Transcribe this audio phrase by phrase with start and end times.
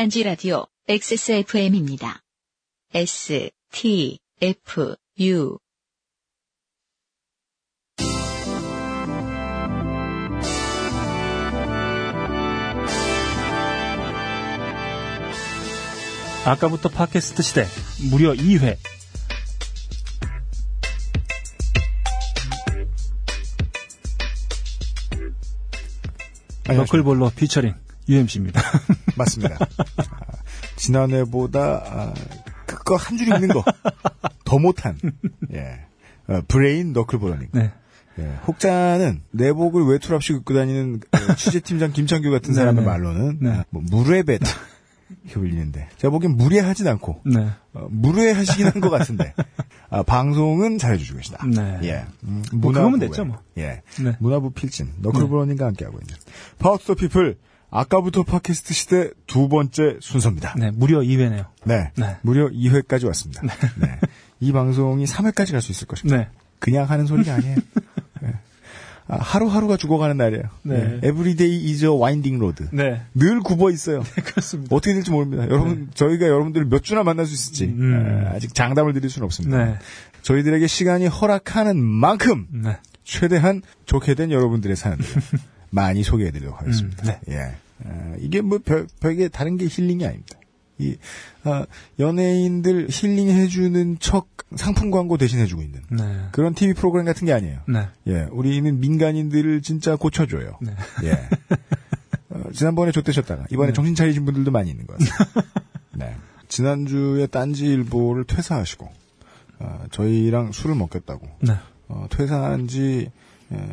[0.00, 2.22] 딴지 라디오 XSFM입니다.
[2.94, 5.58] S, T, F, U.
[16.46, 17.66] 아까부터 팟캐스트 시대
[18.10, 18.78] 무려 2회
[26.74, 28.60] 너클볼러 featuring UMC입니다.
[29.16, 29.56] 맞습니다.
[29.60, 30.04] 아,
[30.76, 32.14] 지난해보다 아,
[32.66, 33.62] 그거 한 줄 읽는 거
[34.44, 34.98] 더 못한
[35.52, 35.80] 예
[36.26, 37.48] 어, 브레인 너클볼러님.
[37.52, 37.70] 네.
[38.18, 42.86] 예, 혹자는 내복을 외투 없이 입고 다니는 어, 취재팀장 김창규 같은 사람의 네, 네.
[42.86, 43.50] 말로는 네.
[43.50, 44.44] 아, 뭐 무뢰배다
[45.24, 47.46] 이렇게 불리는데 제가 보기엔 무례하진 않고 네.
[47.74, 49.34] 어, 무례하시긴 한 것 같은데
[49.88, 51.44] 아, 방송은 잘해주고 계시다.
[51.46, 51.78] 네.
[51.84, 53.38] 예, 음, 뭐 그거면 문화부의, 됐죠, 뭐.
[53.58, 54.16] 예, 네.
[54.18, 56.14] 문화부 필진 너클볼러님과 함께하고 있는
[56.58, 57.38] Power to the People
[57.70, 60.54] 아까부터 팟캐스트 시대 두 번째 순서입니다.
[60.58, 61.46] 네, 무려 2회네요.
[61.64, 61.90] 네.
[61.96, 62.16] 네.
[62.22, 63.42] 무려 2회까지 왔습니다.
[63.76, 63.98] 네.
[64.40, 66.16] 이 방송이 3회까지 갈 수 있을 것입니다.
[66.18, 66.28] 네.
[66.58, 67.56] 그냥 하는 소리가 아니에요.
[68.22, 68.34] 네.
[69.08, 70.42] 아, 하루하루가 죽어가는 날이에요.
[70.62, 71.00] 네.
[71.02, 72.68] Everyday is winding road.
[72.72, 73.02] 네.
[73.14, 74.02] 늘 굽어 있어요.
[74.24, 74.74] 그렇습니다.
[74.74, 75.44] 어떻게 될지 모릅니다.
[75.44, 78.24] 여러분, 저희가 여러분들을 몇 주나 만날 수 있을지 음.
[78.26, 79.64] 아, 아직 장담을 드릴 수는 없습니다.
[79.64, 79.78] 네.
[80.22, 82.78] 저희들에게 시간이 허락하는 만큼 네.
[83.04, 85.04] 최대한 좋게 된 여러분들의 사연들
[85.70, 87.02] 많이 소개해드리도록 하겠습니다.
[87.02, 87.34] 음, 네.
[87.34, 87.54] 예.
[87.84, 90.38] 아, 이게 뭐 별, 별게 다른 게 힐링이 아닙니다.
[90.78, 90.96] 이
[91.44, 91.66] 아,
[91.98, 96.02] 연예인들 힐링해주는 척 상품 광고 대신 해주고 있는 네.
[96.32, 97.60] 그런 TV 프로그램 같은 게 아니에요.
[97.68, 97.86] 네.
[98.08, 100.58] 예, 우리는 민간인들을 진짜 고쳐줘요.
[100.60, 100.72] 네.
[101.04, 101.28] 예.
[102.30, 103.72] 어, 지난번에 좆되셨다가 이번에 네.
[103.74, 105.50] 정신 차리신 분들도 많이 있는 것 같습니다.
[105.92, 106.16] 네.
[106.48, 108.88] 지난주에 딴지일보를 퇴사하시고
[109.60, 111.54] 어, 저희랑 술을 먹겠다고 네.
[111.88, 113.12] 어, 퇴사한 지 예,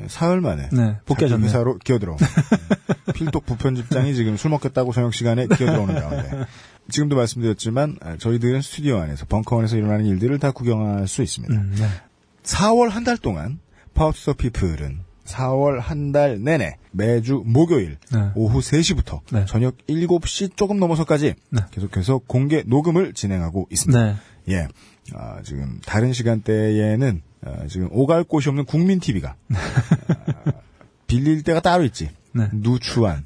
[0.08, 1.48] 사흘 만에 네, 복귀하셨네요.
[1.48, 6.46] 자기 회사로 기어들어온 음, 필독 부편집장이 지금 술 먹겠다고 저녁 시간에 기어들어오는 가운데
[6.90, 11.54] 지금도 말씀드렸지만 아, 저희들은 스튜디오 안에서 벙커 안에서 일어나는 일들을 다 구경할 수 있습니다.
[11.54, 11.88] 음, 네.
[12.44, 13.60] 4월 한 달 동안
[13.94, 18.30] Power to the People은 4월 한 달 내내 매주 목요일 네.
[18.36, 19.46] 오후 3시부터 네.
[19.46, 21.62] 저녁 7시 조금 넘어서까지 네.
[21.72, 24.04] 계속해서 공개 녹음을 진행하고 있습니다.
[24.04, 24.16] 네.
[24.50, 24.68] 예.
[25.14, 29.36] 아, 지금 다른 시간대에는 아, 지금 오갈 곳이 없는 국민 TV가
[31.08, 32.10] 빌릴 데가 따로 있지.
[32.34, 32.50] 네.
[32.52, 33.26] 누추한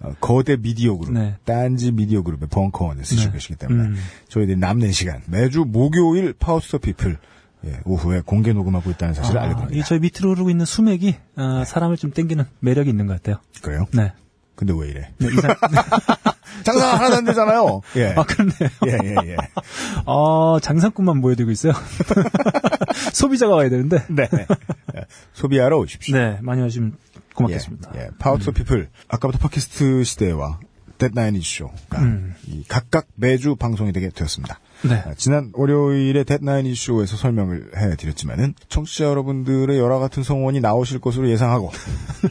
[0.00, 1.36] 어, 거대 미디어 그룹, 네.
[1.44, 3.36] 딴지 미디어 그룹의 벙커원에 쓰시고 네.
[3.36, 3.96] 계시기 때문에 음.
[4.28, 7.18] 저희들이 남는 시간 매주 목요일 Power to the People
[7.66, 9.78] 예, 오후에 공개 녹음하고 있다는 사실을 아, 알려드립니다.
[9.78, 13.36] 이 저희 밑으로 흐르고 있는 수맥이 아, 사람을 좀 땡기는 매력이 있는 것 같아요.
[13.62, 13.86] 그래요?
[13.92, 14.12] 네.
[14.60, 15.10] 근데 왜 이래?
[15.16, 15.54] 네, 이상...
[16.64, 17.80] 장사 하나도 안 되잖아요.
[17.96, 18.12] 예.
[18.14, 18.68] 아, 그렇네요.
[18.86, 19.36] 예, 예, 예.
[20.04, 21.72] 아, 장사꾼만 보여드리고 있어요.
[23.14, 24.04] 소비자가 와야 되는데.
[24.10, 24.28] 네.
[25.32, 26.14] 소비하러 오십시오.
[26.14, 26.98] 네, 많이 와주시면
[27.34, 27.92] 고맙겠습니다.
[27.96, 28.08] 예, 예.
[28.18, 30.60] Power to the People 아까부터 팟캐스트 시대와
[30.98, 32.34] 데드라인 이슈가 음.
[32.46, 34.60] 이 각각 매주 방송이 되게 되었습니다.
[34.82, 35.02] 네.
[35.06, 41.70] 아, 지난 월요일에 데드라인 이슈에서 설명을 해드렸지만은 청취자 여러분들의 열화 같은 성원이 나오실 것으로 예상하고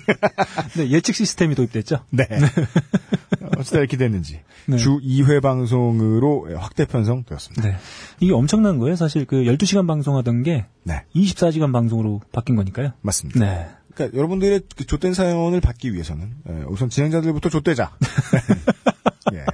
[0.78, 2.06] 네, 예측 시스템이 도입됐죠.
[2.10, 2.28] 네
[3.58, 4.78] 어찌다 이렇게 됐는지 네.
[4.78, 7.62] 주 2회 방송으로 확대 편성되었습니다.
[7.68, 7.76] 네.
[8.20, 8.96] 이게 엄청난 거예요.
[8.96, 12.94] 사실 그 12시간 방송하던 게 네 24시간 방송으로 바뀐 거니까요.
[13.02, 13.40] 맞습니다.
[13.40, 13.68] 네.
[13.94, 17.92] 그러니까 여러분들의 그 좆된 사연을 받기 위해서는 예, 우선 진행자들부터 좆되자.
[19.34, 19.46] 예.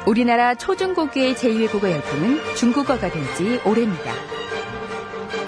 [0.06, 4.12] 우리나라 초중고교의 제2외 국어 열풍은 중국어가 된 지 오래입니다.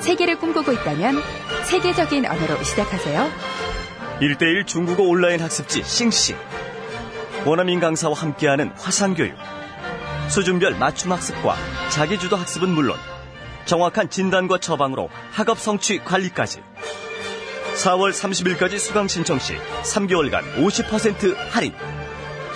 [0.00, 1.20] 세계를 꿈꾸고 있다면
[1.64, 3.30] 세계적인 언어로 시작하세요.
[4.20, 6.36] 1대1 중국어 온라인 학습지 싱싱.
[7.44, 9.36] 원어민 강사와 함께하는 화상교육.
[10.28, 11.54] 수준별 맞춤 학습과
[11.90, 12.96] 자기주도 학습은 물론
[13.66, 16.62] 정확한 진단과 처방으로 학업 성취 관리까지.
[17.74, 21.74] 4월 30일까지 수강 신청 시 3개월간 50% 할인.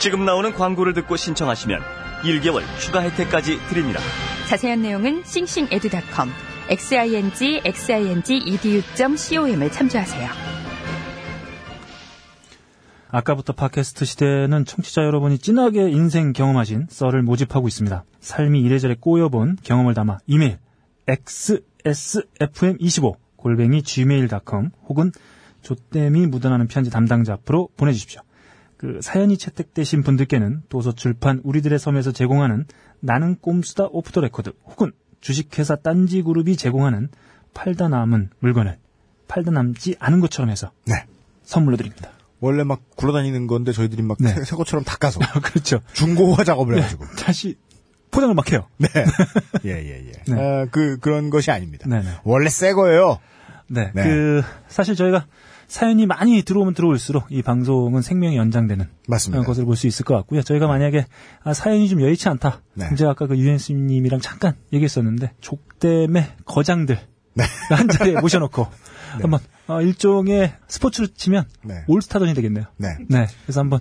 [0.00, 1.82] 지금 나오는 광고를 듣고 신청하시면
[2.22, 4.00] 1개월 추가 혜택까지 드립니다.
[4.48, 6.30] 자세한 내용은 싱싱에듀닷컴
[6.70, 10.30] xing xing edu.com을 참조하세요.
[13.10, 18.04] 아까부터 팟캐스트 시대는 청취자 여러분이 진하게 인생 경험하신 썰을 모집하고 있습니다.
[18.20, 20.56] 삶이 이래저래 꼬여본 경험을 담아 이메일
[21.08, 25.12] xsfm25 골뱅이 gmail.com 혹은
[25.60, 28.22] 좆됨이 묻어나는 편지 담당자 앞으로 보내주십시오.
[28.80, 32.64] 그 사연이 채택되신 분들께는 도서출판 우리들의 섬에서 제공하는
[33.00, 37.10] 나는 꼼수다 off the record 혹은 주식회사 딴지그룹이 제공하는
[37.52, 38.78] 팔다 남은 물건을
[39.28, 41.04] 팔다 남지 않은 것처럼 해서 네.
[41.42, 42.08] 선물로 드립니다.
[42.40, 44.30] 원래 막 굴러다니는 건데 저희들이 막 네.
[44.30, 45.80] 새, 새 것처럼 닦아서 그렇죠.
[45.92, 47.04] 중고화 작업을 해가지고.
[47.22, 47.56] 다시
[48.10, 48.66] 포장을 막 해요.
[48.78, 48.88] 네.
[49.66, 50.12] 예, 예, 예.
[50.26, 50.40] 네.
[50.40, 51.86] 아, 그, 그런 것이 아닙니다.
[51.86, 52.20] 네네.
[52.24, 53.18] 원래 새 거예요.
[53.66, 53.92] 네.
[53.94, 54.04] 네.
[54.04, 55.26] 그 사실 저희가
[55.70, 59.42] 사연이 많이 들어오면 들어올수록 이 방송은 생명이 연장되는 맞습니다.
[59.42, 60.42] 어, 것을 볼 수 있을 것 같고요.
[60.42, 61.06] 저희가 만약에
[61.44, 62.60] 아, 사연이 좀 여의치 않다.
[62.74, 62.92] 네.
[62.96, 66.98] 제가 아까 그 유엔스님이랑 잠깐 얘기했었는데 족댐의 거장들
[67.34, 67.44] 네.
[67.70, 68.66] 한 자리에 모셔놓고
[69.22, 69.38] 한번
[69.68, 71.84] 어, 일종의 스포츠로 치면 네.
[71.86, 72.64] 올스타전이 되겠네요.
[72.76, 72.88] 네.
[73.08, 73.26] 네.
[73.44, 73.78] 그래서 한번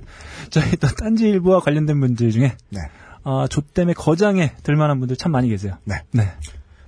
[0.52, 2.80] 저희 또 딴지일보와 관련된 분들 중에 네.
[3.24, 5.80] 아, 족댐의 거장에 들만한 분들 참 많이 계세요.
[5.86, 6.04] 네.
[6.12, 6.30] 네.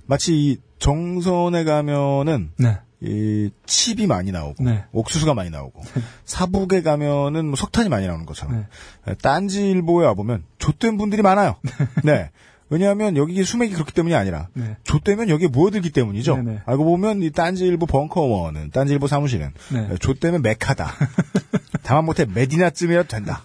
[0.06, 2.78] 마치 이 정선에 가면은 네.
[3.02, 4.84] 이 칩이 많이 나오고 네.
[4.92, 5.82] 옥수수가 많이 나오고
[6.24, 8.66] 사북에 가면은 뭐 석탄이 많이 나오는 것처럼
[9.06, 9.14] 네.
[9.14, 11.56] 딴지일보에 와보면 좆된 분들이 많아요.
[12.04, 12.30] 네.
[12.70, 14.76] 왜냐하면 여기 수맥이 그렇기 때문이 아니라 네.
[14.84, 16.36] 좆되면 여기에 모여들기 때문이죠.
[16.36, 16.60] 네네.
[16.64, 19.96] 알고 보면 이 딴지일보 벙커원은 딴지일보 사무실은 네.
[19.98, 20.90] 좆되면 메카다.
[21.82, 23.42] 다만 못해 메디나쯤이라도 된다.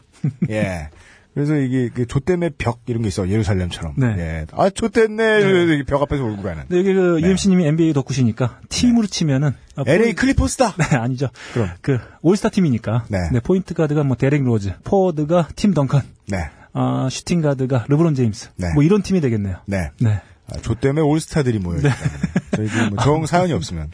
[0.50, 0.89] 예.
[1.37, 3.93] 그래서 이게 그 좆됨의 벽 이런 게 있어 예루살렘처럼.
[3.95, 4.07] 네.
[4.17, 4.45] 예.
[4.53, 5.41] 아 좆됐네.
[5.41, 6.63] 이러면서 벽 앞에서 울고 가는.
[6.67, 7.27] 근데 여기 그 네.
[7.27, 10.73] UMC님이 NBA 덕후시니까 팀으로 치면은 아, LA 포인- 클리퍼스다.
[10.89, 11.29] 네, 아니죠.
[11.53, 11.69] 그럼.
[11.81, 13.05] 그 올스타 팀이니까.
[13.09, 13.39] 네.
[13.43, 16.49] 포인트 가드가 뭐 데렉 로즈, 포워드가 팀 덩컨, 네.
[16.73, 18.49] 아, 슈팅 가드가 르브론 제임스.
[18.55, 18.73] 네.
[18.73, 19.57] 뭐 이런 팀이 되겠네요.
[19.67, 19.91] 네.
[20.01, 20.19] 네.
[20.49, 21.95] 아, 좆됨의 올스타들이 모여 있다.
[22.55, 23.91] 저희들이 뭐 정 사연이 없으면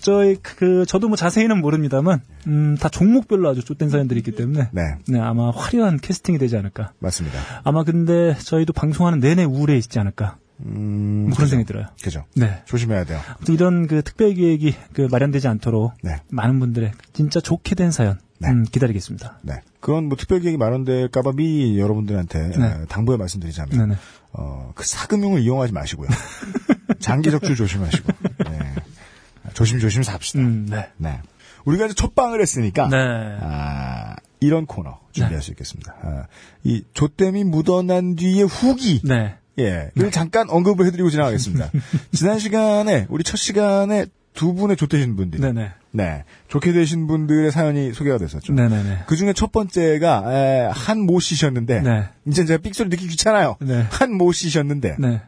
[0.00, 4.82] 저희 그 저도 뭐 자세히는 모릅니다만 음, 다 종목별로 아주 쫓된 사연들이 있기 때문에 네.
[5.06, 6.92] 네, 아마 화려한 캐스팅이 되지 않을까.
[6.98, 7.38] 맞습니다.
[7.62, 10.38] 아마 근데 저희도 방송하는 내내 우울해 있지 않을까.
[10.64, 11.86] 음, 뭐 그런 생각이 들어요.
[12.02, 12.24] 그죠.
[12.36, 12.62] 네.
[12.66, 13.20] 조심해야 돼요.
[13.48, 16.20] 이런 그 특별 기획이 그 마련되지 않도록 네.
[16.30, 18.50] 많은 분들의 진짜 좋게 된 사연 네.
[18.50, 19.38] 음, 기다리겠습니다.
[19.42, 19.54] 네.
[19.80, 22.64] 그건 뭐 특별 계획이 마련될까봐 미리 여러분들한테 네.
[22.64, 23.94] 어, 당부해 말씀드리자면 네네.
[24.32, 26.08] 어, 그 사금융을 이용하지 마시고요.
[27.00, 28.12] 장기 적출 조심하시고.
[28.44, 28.74] 네.
[29.54, 30.40] 조심조심 삽시다.
[30.40, 30.88] 음, 네.
[30.96, 31.20] 네.
[31.64, 32.96] 우리가 이제 첫 방을 했으니까 네.
[33.40, 35.94] 아, 이런 코너 준비할 수 있겠습니다.
[36.02, 36.26] 아,
[36.64, 39.36] 이 조땜이 묻어난 뒤의 후기 네.
[39.58, 41.70] 예, 를 잠깐 언급을 해드리고 지나가겠습니다.
[42.12, 45.70] 지난 시간에 우리 첫 시간에 두 분의 좋되신 분들이 네네.
[45.92, 48.52] 네 좋게 되신 분들의 사연이 소개가 됐었죠.
[48.54, 49.00] 네네네.
[49.06, 52.08] 그 중에 첫 번째가 에, 한모 씨셨는데 네.
[52.26, 53.56] 이제 제가 삑소리 듣기 귀찮아요.
[53.60, 53.86] 네.
[53.90, 55.20] 한모 씨셨는데 네.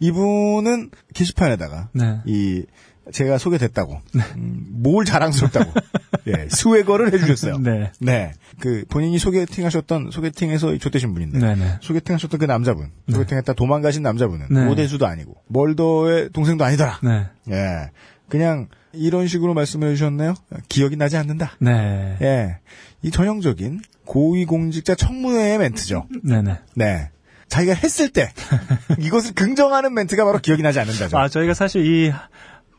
[0.00, 2.20] 이분은 게시판에다가 네.
[2.24, 2.64] 이
[3.10, 4.00] 제가 소개됐다고
[4.36, 5.72] 음, 뭘 자랑스럽다고
[6.28, 7.58] 예, 스웨거를 해주셨어요.
[7.58, 7.90] 네.
[8.00, 8.32] 네.
[8.60, 11.78] 그 본인이 소개팅 하셨던 소개팅에서 좋되신 분인데 네네.
[11.80, 14.64] 소개팅 하셨던 그 남자분 소개팅 했다 도망가신 남자분은 네.
[14.64, 17.00] 모대수도 아니고 멀더의 동생도 아니더라.
[17.02, 17.26] 네.
[17.50, 17.90] 예.
[18.28, 20.34] 그냥 이런 식으로 말씀해 주셨네요.
[20.68, 21.52] 기억이 나지 않는다.
[21.58, 22.16] 네.
[22.20, 22.58] 예.
[23.02, 26.06] 이 전형적인 고위공직자 청문회의 멘트죠.
[26.24, 26.58] 네네.
[26.76, 27.10] 네.
[27.48, 28.32] 자기가 했을 때
[28.98, 31.18] 이것을 긍정하는 멘트가 바로 기억이 나지 않는다죠.
[31.18, 32.12] 아, 저희가 사실 이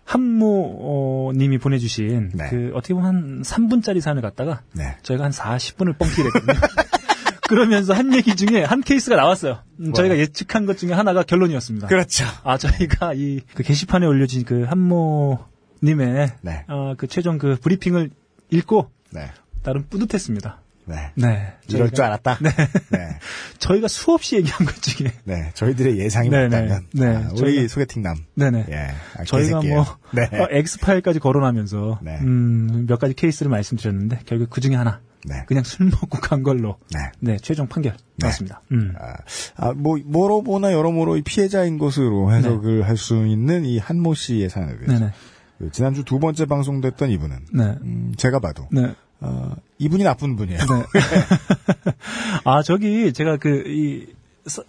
[0.05, 2.49] 한모 어, 님이 보내주신 네.
[2.49, 4.97] 그 어떻게 보면 한 3분짜리 사연을 갖다가 네.
[5.03, 6.59] 저희가 한 40분을 뻥튀기를 했거든요.
[7.49, 9.59] 그러면서 한 얘기 중에 한 케이스가 나왔어요.
[9.79, 11.87] 음, 저희가 예측한 것 중에 하나가 결론이었습니다.
[11.87, 12.25] 그렇죠.
[12.43, 15.39] 아, 저희가 이 그 게시판에 올려진 그 한모
[15.83, 16.65] 님의 네.
[16.69, 18.09] 어, 그 최종 그 브리핑을
[18.49, 19.29] 읽고 네.
[19.63, 20.61] 나름 뿌듯했습니다.
[20.85, 21.11] 네.
[21.15, 21.53] 네.
[21.69, 22.37] 이럴 저희가- 줄 알았다.
[22.41, 22.49] 네.
[22.91, 23.07] 네.
[23.59, 25.11] 저희가 수없이 얘기한 것 중에.
[25.53, 26.87] 저희들의 예상이 네, 맞다면.
[26.93, 27.09] 네.
[27.09, 27.15] 네.
[27.15, 28.17] 아, 우리 저희가- 소개팅남.
[28.35, 28.65] 네네.
[28.69, 28.75] 예.
[29.17, 29.75] 아, 저희가 개새끼예요.
[29.75, 30.23] 뭐 네.
[30.39, 32.17] 어, 엑스파일까지 거론하면서 네.
[32.21, 35.43] 음, 몇 가지 케이스를 말씀드렸는데 결국 그 중에 하나 네.
[35.47, 36.99] 그냥 술 먹고 간 걸로 네.
[37.21, 37.99] 네 최종 판결 네.
[38.17, 38.61] 나왔습니다.
[38.73, 38.93] 음.
[38.99, 39.13] 아,
[39.55, 44.75] 아, 뭐, 뭐로 보나 여러모로 이 피해자인 것으로 해석을 할수 있는 이 한모 씨의 사연에
[44.79, 44.99] 대해서.
[44.99, 45.13] 네네.
[45.59, 47.63] 그 지난주 두 번째 방송됐던 이분은, 네.
[47.83, 48.93] 음, 제가 봐도, 네.
[49.23, 50.59] 어, 이분이 나쁜 분이에요.
[50.59, 50.65] 네.
[52.43, 54.05] 아 저기 제가 그 이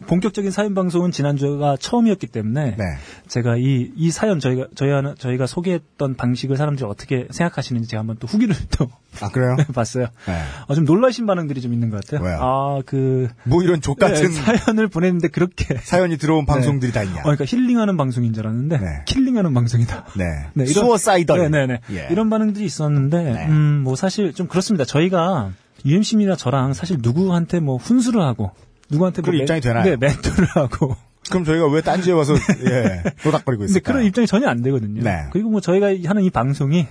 [0.07, 2.85] 본격적인 사연 방송은 지난주가 처음이었기 때문에 네.
[3.27, 8.29] 제가 이, 이 사연 저희가 저희 저희가 소개했던 방식을 사람들이 어떻게 생각하시는지 제가 한번 또
[8.29, 8.89] 후기를 또
[9.21, 9.57] 아, 그래요?
[9.75, 10.07] 봤어요.
[10.27, 10.41] 네.
[10.69, 12.25] 아, 좀 놀라신 반응들이 좀 있는 것 같아요.
[12.25, 12.39] 왜요?
[12.41, 15.77] 아, 그, 뭐 이런 족 같은 네, 사연을 보냈는데 그렇게.
[15.83, 17.21] 사연이 들어온 방송들이 다 있냐.
[17.21, 18.87] 어, 그러니까 힐링하는 방송인 줄 알았는데, 네.
[19.07, 20.07] 킬링하는 방송이다.
[20.17, 20.25] 네.
[20.55, 21.39] 네, 이런- 수어사이덜.
[21.51, 21.81] 네네네.
[21.93, 22.09] 예.
[22.11, 23.47] 이런 반응들이 있었는데, 네.
[23.47, 24.85] 음, 뭐 사실 좀 그렇습니다.
[24.85, 25.51] 저희가
[25.85, 28.51] UMC님이나 저랑 사실 누구한테 뭐 훈수를 하고,
[28.91, 29.85] 누구한테 뭐 그런 입장이 되나요?
[29.85, 30.97] 네, 멘토를 하고.
[31.31, 33.93] 그럼 저희가 왜 딴지에 와서, 예, 노닥거리고 있을까?
[33.93, 35.03] 그런 입장이 전혀 안 되거든요.
[35.03, 35.25] 네.
[35.33, 36.87] 그리고 뭐 저희가 하는 이 방송이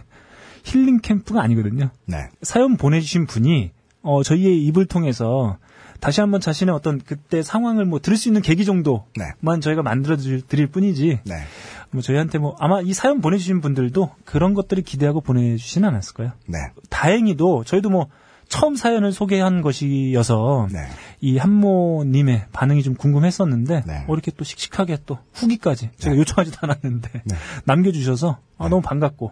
[0.64, 1.90] 힐링 캠프가 아니거든요.
[2.06, 2.30] 네.
[2.42, 3.72] 사연 보내주신 분이
[4.02, 5.58] 어, 저희의 입을 통해서
[6.00, 9.60] 다시 한번 자신의 어떤 그때 상황을 뭐 들을 수 있는 계기 정도만 네.
[9.62, 11.34] 저희가 만들어 줄- 드릴 뿐이지 네.
[11.92, 16.32] 뭐 저희한테 뭐 아마 이 사연 보내주신 분들도 그런 것들을 기대하고 보내주지는 않았을 거예요.
[16.48, 16.58] 네.
[16.90, 18.08] 다행히도 저희도 뭐
[18.54, 20.80] 처음 사연을 소개한 것이어서 네.
[21.22, 24.06] 이 한모님의 반응이 좀 궁금했었는데 네.
[24.08, 26.20] 어, 이렇게 또 씩씩하게 또 후기까지 제가 네.
[26.20, 27.36] 요청하지도 않았는데 네.
[27.66, 28.70] 남겨주셔서 아, 네.
[28.70, 29.32] 너무 반갑고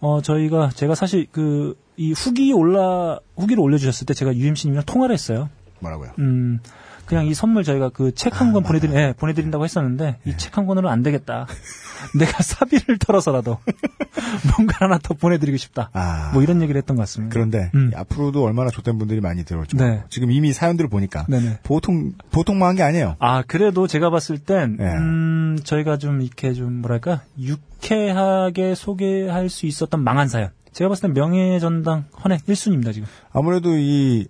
[0.00, 5.48] 어 저희가 제가 사실 그 이 후기 올라 후기를 올려주셨을 때 제가 UMC님이랑 통화를 했어요.
[5.80, 6.10] 뭐라고요?
[6.18, 6.58] 음
[7.06, 10.66] 그냥 이 선물 저희가 그 책 한권 아, 보내드린 예, 보내드린다고 했었는데 이 책 한
[10.66, 11.46] 권으로 안 되겠다.
[12.18, 13.58] 내가 사비를 털어서라도
[14.56, 15.90] 뭔가 하나 더 보내드리고 싶다.
[15.92, 16.30] 아.
[16.32, 17.32] 뭐 이런 얘기를 했던 것 같습니다.
[17.32, 17.90] 그런데 음.
[17.94, 20.02] 앞으로도 얼마나 좆된 분들이 많이 들어올지 네.
[20.10, 21.58] 지금 이미 사연들을 보니까 네네.
[21.62, 23.16] 보통 보통만 한 게 아니에요.
[23.20, 24.84] 아, 그래도 제가 봤을 땐, 예.
[24.84, 30.50] 음, 저희가 좀 이렇게 좀 뭐랄까, 유쾌하게 소개할 수 있었던 망한 사연.
[30.72, 33.08] 제가 봤을 땐 명예전당 헌액 1순위입니다, 지금.
[33.32, 34.26] 아무래도 이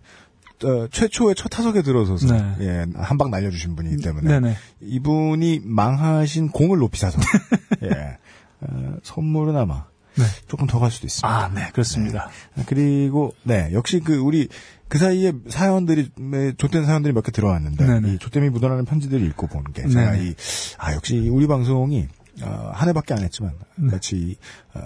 [0.64, 2.54] 어, 최초의 첫 타석에 들어서서 네.
[2.60, 4.56] 예, 한 방 날려주신 분이기 때문에 네네.
[4.80, 7.18] 이분이 망하신 공을 높이 사서
[7.94, 8.18] 예,
[8.60, 10.24] 어, 선물은 아마 네.
[10.48, 11.28] 조금 더 갈 수도 있습니다.
[11.28, 12.30] 아, 네, 그렇습니다.
[12.66, 14.48] 그리고 네 역시 그 우리
[14.88, 18.14] 그 사이에 사연들이 네, 좆된 사연들이 몇 개 들어왔는데 네네.
[18.14, 20.34] 이 좆됨이 묻어나는 편지들을 읽고 보는 게 제가 네네.
[20.80, 22.08] 이아 역시 우리 방송이
[22.42, 23.92] 어, 한 해밖에 안 했지만 네.
[23.92, 24.36] 마치
[24.74, 24.80] 어,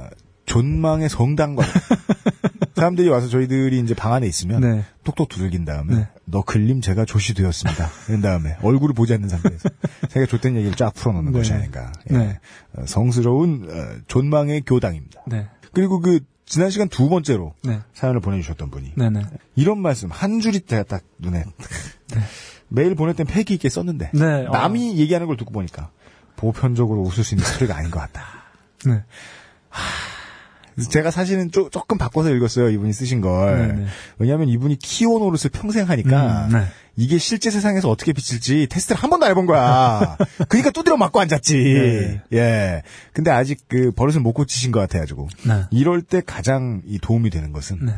[0.51, 1.63] 존망의 성당과
[2.75, 4.85] 사람들이 와서 저희들이 이제 방 안에 있으면 네.
[5.05, 6.09] 똑똑 두들긴 다음에 네.
[6.25, 7.89] 너 글림 제가 조시 되었습니다.
[8.07, 9.69] 그런 다음에 얼굴을 보지 않는 상태에서
[10.09, 11.39] 제가 좆된 얘기를 쫙 풀어놓는 네.
[11.39, 11.93] 것이 아닌가.
[12.11, 12.17] 예.
[12.17, 12.41] 네.
[12.77, 15.23] 어, 성스러운 어, 존망의 교당입니다.
[15.27, 15.47] 네.
[15.73, 17.81] 그리고 그 지난 시간 두 번째로 네.
[17.95, 18.95] 사연을 보내주셨던 분이.
[19.55, 21.45] 이런 말씀 한 줄이 딱 눈에
[22.69, 24.51] 메일 보낼 땐 패기 있게 썼는데 네, 어.
[24.51, 25.91] 남이 얘기하는 걸 듣고 보니까
[26.35, 28.25] 보편적으로 웃을 수 있는 소리가 아닌 것 같다.
[28.85, 29.05] 네.
[29.71, 30.20] 그래서
[30.89, 33.87] 제가 사실은 쪼, 조금 바꿔서 읽었어요 이분이 쓰신 걸 네네.
[34.19, 36.65] 왜냐하면 이분이 키워 노릇을 평생 하니까 음, 네.
[36.97, 40.19] 이게 실제 세상에서 어떻게 비칠지 테스트를 한 번도 안 해본 거야.
[40.49, 41.57] 그러니까 두드려 맞고 앉았지.
[41.57, 42.23] 네.
[42.35, 42.83] 예.
[43.15, 45.65] 근데 아직 그 버릇을 못 고치신 것 같아가지고 네.
[45.71, 47.95] 이럴 때 가장 이 도움이 되는 것은 네.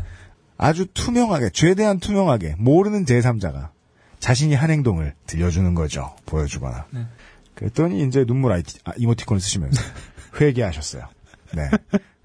[0.57, 3.71] 아주 투명하게, 죄에 대한 투명하게, 모르는 제3자가
[4.21, 6.15] 자신이 한 행동을 들려주는 거죠.
[6.27, 6.87] 보여주거나.
[6.91, 7.07] 네.
[7.57, 9.83] 그랬더니 이제 눈물 아이티, 아, 이모티콘을 쓰시면서
[10.41, 11.09] 회개하셨어요.
[11.57, 11.69] 네.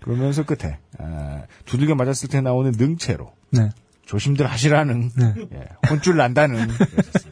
[0.08, 3.70] 그러면서 끝에, 아, 두들겨 맞았을 때 나오는 능체로 네.
[4.06, 5.34] 조심들 하시라는, 네.
[5.54, 6.70] 예, 혼줄 난다는.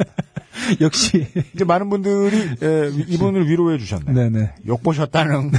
[0.81, 1.25] 역시.
[1.53, 4.11] 이제 많은 분들이 예, 이분을 위로해 주셨네.
[4.11, 4.55] 네네.
[4.67, 5.51] 욕 보셨다는,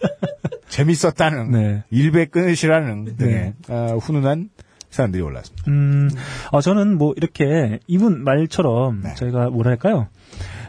[0.70, 1.84] 재밌었다는, 네.
[1.90, 3.54] 일배 끊으시라는 등의 네.
[3.68, 4.48] 아, 훈훈한
[4.88, 5.70] 사연들이 올랐습니다.
[5.70, 6.08] 음,
[6.52, 9.14] 어, 저는 뭐 이렇게 이분 말처럼 네.
[9.14, 10.08] 저희가 뭐랄까요.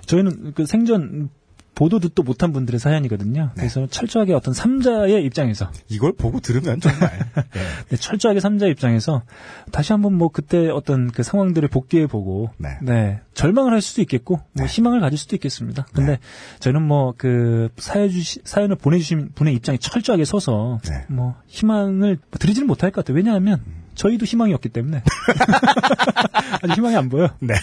[0.05, 1.29] 저희는 그 생전
[1.77, 3.43] 보도 듣도 못한 분들의 사연이거든요.
[3.43, 3.51] 네.
[3.55, 7.59] 그래서 철저하게 어떤 삼자의 입장에서 이걸 보고 들으면 정말 예.
[7.89, 9.23] 네, 철저하게 삼자 입장에서
[9.71, 13.19] 다시 한번 뭐 그때 어떤 그 상황들을 복귀해 보고 네.
[13.33, 14.73] 절망을 할 수도 있겠고 뭐 네.
[14.73, 15.85] 희망을 가질 수도 있겠습니다.
[15.93, 16.19] 근데
[16.59, 21.05] 저는 뭐 그 사연 주시 사연을 보내주신 분의 입장에 철저하게 서서 네.
[21.09, 23.17] 뭐 희망을 드리지는 못할 것 같아요.
[23.17, 23.61] 왜냐하면
[23.97, 25.03] 저희도 희망이 없기 때문에
[26.63, 27.29] 아직 희망이 안 보여.
[27.39, 27.55] 네.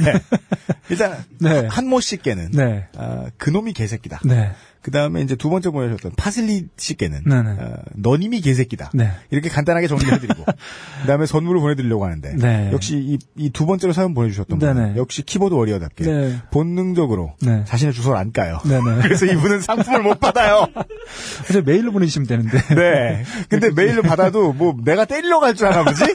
[0.91, 1.67] 일단 네.
[1.67, 4.21] 한모 씨께는 네, 아, 그놈이 개새끼다.
[4.25, 4.53] 네,
[4.85, 7.51] 그 다음에 이제 두 번째 보내셨던 파슬리 씨께는 네네.
[7.53, 8.91] 어, 너님이 개새끼다.
[8.93, 9.13] 네.
[9.31, 12.71] 이렇게 간단하게 정리해드리고 그 다음에 선물을 보내드리려고 하는데 네.
[12.71, 14.97] 역시 이두 번째로 사연 보내주셨던 분 네네.
[14.97, 16.37] 역시 키보드 워리어답게 네.
[16.51, 17.65] 본능적으로 네.
[17.67, 18.59] 자신의 주소를 안 까요.
[18.63, 19.01] 네네.
[19.09, 20.67] 그래서 이분은 상품을 못 받아요.
[21.47, 22.59] 그래서 메일로 보내주시면 되는데.
[22.75, 23.25] 네.
[23.49, 26.15] 근데 메일로 받아도 뭐 내가 때리러 갈줄 아나 보지?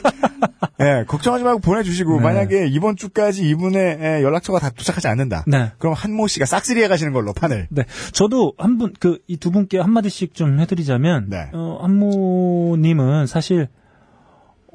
[0.80, 2.22] 예, 걱정하지 말고 보내주시고 네.
[2.22, 5.44] 만약에 이번 주까지 이분의 예, 연락처가 다 도착하지 않는다.
[5.46, 5.72] 네.
[5.78, 7.68] 그럼 한모 씨가 싹쓸이해 가시는 걸로 판을.
[7.70, 7.84] 네.
[8.12, 11.50] 저도 한 분, 그, 이 두 분께 한마디씩 좀 해드리자면, 네.
[11.52, 13.68] 어, 한모님은 사실,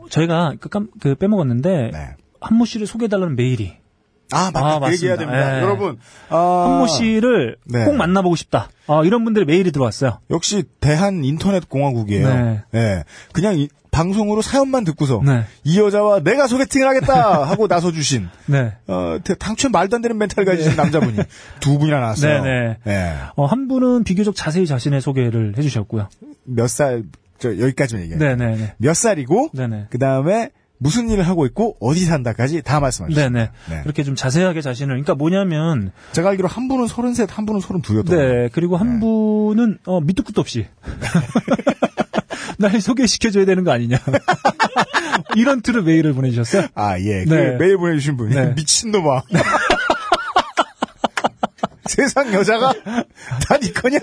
[0.09, 2.15] 저희가 그, 깜, 그 빼먹었는데, 네.
[2.41, 3.73] 한모 씨를 소개해달라는 메일이,
[4.32, 4.75] 아, 맞다.
[4.75, 5.17] 아, 그 얘기해야.
[5.17, 5.58] 됩니다.
[5.58, 5.62] 예.
[5.62, 5.98] 여러분,
[6.29, 7.86] 아, 한모 씨를 네.
[7.86, 8.70] 꼭 만나보고 싶다.
[8.88, 10.20] 어, 이런 분들의 메일이 들어왔어요.
[10.32, 12.27] 역시 대한 인터넷 공화국이에요.
[12.34, 12.63] 네.
[12.74, 13.03] 예.
[13.34, 15.46] 그냥 이- 방송으로 사연만 듣고서 네.
[15.63, 18.74] 이 여자와 내가 소개팅을 하겠다 하고 나서 주신 네.
[18.88, 21.15] 어, 대- 당초에 말도 안 되는 멘탈 가지신 남자분이
[21.62, 22.44] 두 분이나 나왔어요.
[22.44, 23.13] 네, 예.
[23.38, 26.10] 어, 한 분은 비교적 자세히 자신의 소개를 해주셨고요.
[26.44, 27.03] 몇 살,
[27.39, 28.20] 저, 여기까지만 얘기해요.
[28.20, 28.74] 네네네.
[28.79, 29.86] 몇 살이고, 네네.
[29.89, 33.29] 그 다음에 무슨 일을 하고 있고, 어디 산다까지 다 말씀하셨어요.
[33.29, 33.50] 네네.
[33.70, 33.82] 네.
[33.84, 38.50] 그렇게 좀 자세하게 자신을, 그러니까 뭐냐면, 제가 알기로 한 분은 서른셋, 한 분은 서른두였던 네,
[38.51, 40.67] 그리고 한 분은, 어, 밑도 끝도 없이.
[42.58, 43.98] 날 소개시켜 줘야 되는 거 아니냐.
[45.36, 46.67] 이런 틀의 메일을 보내주셨어요.
[46.75, 47.25] 아, 예.
[47.25, 47.58] 그 네.
[47.58, 48.53] 메일 보내주신 분이 네.
[48.55, 49.24] 미친놈아.
[51.89, 52.73] 세상 여자가
[53.47, 53.99] 다 니 거냐?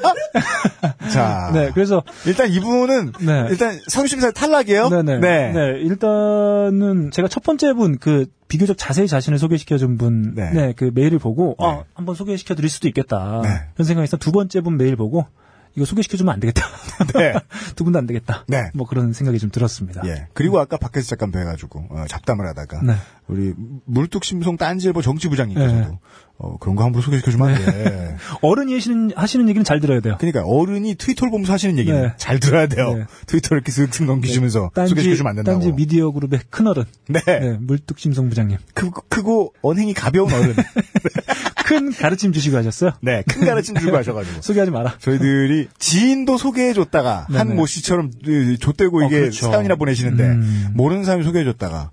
[1.13, 1.51] 자.
[1.53, 3.47] 네, 그래서, 일단 이분은 네.
[3.51, 4.89] 일단 성심사 탈락이에요.
[4.89, 5.19] 네네.
[5.19, 5.53] 네.
[5.53, 10.51] 네, 일단은 제가 첫 번째 분, 그, 비교적 자세히 자신을 소개시켜준 분, 네.
[10.53, 11.67] 네, 그 메일을 보고, 네.
[11.67, 13.41] 아, 한번 소개시켜 드릴 수도 있겠다.
[13.43, 13.49] 네.
[13.75, 15.27] 그런 있어 두 번째 분 메일 보고,
[15.75, 16.67] 이거 소개시켜주면 안 되겠다.
[17.15, 17.33] 네.
[17.77, 18.45] 두 분도 안 되겠다.
[18.47, 18.71] 네.
[18.75, 20.03] 뭐 그런 생각이 좀 들었습니다.
[20.05, 20.27] 예.
[20.35, 22.95] 그리고 아까 밖에서 잠깐 뵈가지고 어, 잡담을 하다가 네.
[23.27, 23.55] 우리
[23.87, 25.99] 물뚝심송 딴지일보 정치부장님께서도 네.
[26.43, 28.17] 어, 그런 거 함부로 소개시켜주면 안 돼.
[28.43, 30.17] 어른이 하시는, 하시는 얘기는 잘 들어야 돼요.
[30.19, 32.13] 그러니까 어른이 트위터를 보면서 하시는 얘기는 네.
[32.17, 32.95] 잘 들어야 돼요.
[32.97, 33.05] 네.
[33.27, 35.61] 트위터를 이렇게 슥슥 넘기시면서 소개시켜주면 안 된다고.
[35.61, 36.83] 딴지 미디어 그룹의 큰 어른.
[37.09, 37.21] 네.
[37.25, 38.59] 네, 물뚝심송 부장님.
[38.75, 40.55] 크, 크고 언행이 가벼운 어른.
[41.65, 42.91] 큰 가르침 주시고 하셨어요.
[43.03, 43.23] 네.
[43.29, 44.43] 큰 가르침 주고 하셔가지고.
[44.43, 44.97] 소개하지 마라.
[44.99, 47.27] 저희들이 지인도 소개해줬다가.
[47.31, 49.47] 한 모 씨처럼 그, 좆대고 어, 이게 그렇죠.
[49.51, 50.69] 사연이나 보내시는데 음.
[50.75, 51.91] 모르는 사람이 소개해줬다가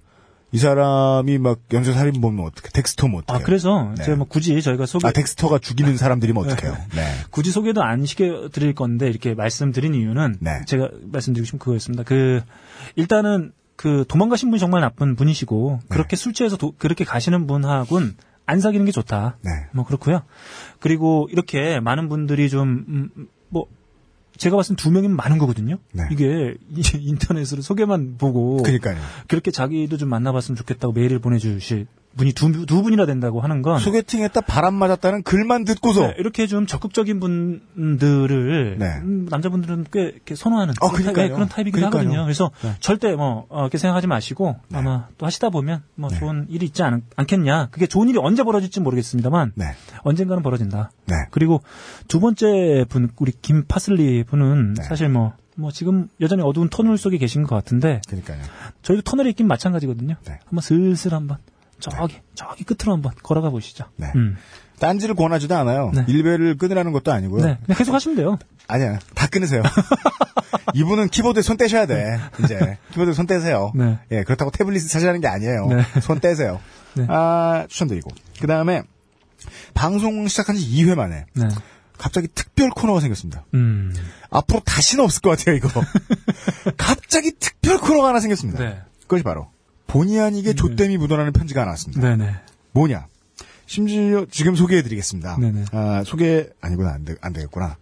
[0.52, 4.04] 이 사람이 막 연쇄살인 보면 어떻게 덱스터면 어떻게 아, 그래서 네.
[4.04, 7.02] 제가 뭐 굳이 저희가 소개, 아 덱스터가 죽이는 사람들이면 어떡해요 네.
[7.30, 10.62] 굳이 소개도 안 시켜드릴 건데 이렇게 말씀드린 이유는 네.
[10.66, 12.04] 제가 말씀드리고 싶은 그거였습니다.
[12.04, 12.42] 그
[12.96, 18.60] 일단은 그 도망가신 분이 정말 나쁜 분이시고 그렇게 술 취해서 도- 그렇게 가시는 분하고는 안
[18.60, 19.38] 사귀는 게 좋다.
[19.44, 19.52] 네.
[19.72, 20.24] 뭐 그렇고요.
[20.80, 23.68] 그리고 이렇게 많은 분들이 좀 음, 뭐
[24.40, 25.78] 제가 봤을 때 두 명이면 많은 거거든요.
[25.92, 26.04] 네.
[26.12, 26.56] 이게
[26.98, 28.98] 인터넷으로 소개만 보고 그러니까요
[29.28, 31.86] 그렇게 자기도 좀 만나봤으면 좋겠다고 메일을 보내주실
[32.20, 36.68] 분이 두, 두 분이나 된다고 하는 건 소개팅했다 바람 맞았다는 글만 듣고서 네, 이렇게 좀
[36.68, 38.86] 적극적인 분들을 네.
[39.04, 41.16] 음, 남자분들은 꽤 이렇게 선호하는 어, 그런, 타입.
[41.16, 42.02] 네, 그런 타입이긴 그러니까요.
[42.02, 42.24] 하거든요.
[42.26, 42.76] 그래서 네.
[42.82, 47.04] 절대 뭐 어, 이렇게 생각하지 마시고 아마 또 하시다 보면 뭐 좋은 일이 있지 않,
[47.26, 49.66] 겠냐 그게 좋은 일이 언제 벌어질지 모르겠습니다만 네.
[50.04, 50.92] 언젠가는 벌어진다.
[51.06, 51.16] 네.
[51.32, 51.62] 그리고
[52.10, 54.84] 두 번째 분 우리 김파슬리 분은 네.
[54.84, 58.42] 사실 뭐뭐 지금 여전히 어두운 터널 속에 계신 것 같은데 그러니까요
[58.82, 60.16] 저희도 터널에 있긴 마찬가지거든요.
[60.26, 60.40] 네.
[60.46, 61.38] 한번 슬슬 한번
[61.80, 63.86] 저기 저기 끝으로 한번 걸어가 보시죠.
[63.96, 64.12] 네.
[64.16, 64.38] 음.
[64.80, 66.06] 딴지를 권하지도 않아요 네.
[66.08, 68.40] 일배를 끊으라는 것도 아니고요 네, 그냥 계속 하시면 돼요.
[68.68, 69.62] 아니야 다 끊으세요
[70.74, 74.00] 이분은 키보드에 손 떼셔야 돼 이제 키보드에 손 떼세요 네.
[74.12, 75.84] 예 그렇다고 태블릿 사시라는 게 아니에요 네.
[76.02, 76.62] 손 떼세요
[76.94, 77.06] 네.
[77.10, 78.84] 아 추천드리고 그 다음에
[79.74, 81.48] 방송 시작한 지 2회 만에 네.
[81.98, 83.44] 갑자기 특별 코너가 생겼습니다.
[83.54, 83.94] 음.
[84.30, 85.68] 앞으로 다시는 없을 것 같아요, 이거.
[86.78, 88.64] 갑자기 특별 코너가 하나 생겼습니다.
[88.64, 88.80] 네.
[89.02, 89.50] 그것이 바로
[89.90, 92.02] 본의 아니게 조땜이 묻어나는 편지가 하나 왔습니다.
[92.02, 92.32] 네네.
[92.72, 93.06] 뭐냐?
[93.66, 95.38] 심지어 지금 소개해드리겠습니다.
[95.40, 95.66] 네네.
[95.72, 97.76] 아, 소개 아니구나 안, 되, 안 되겠구나.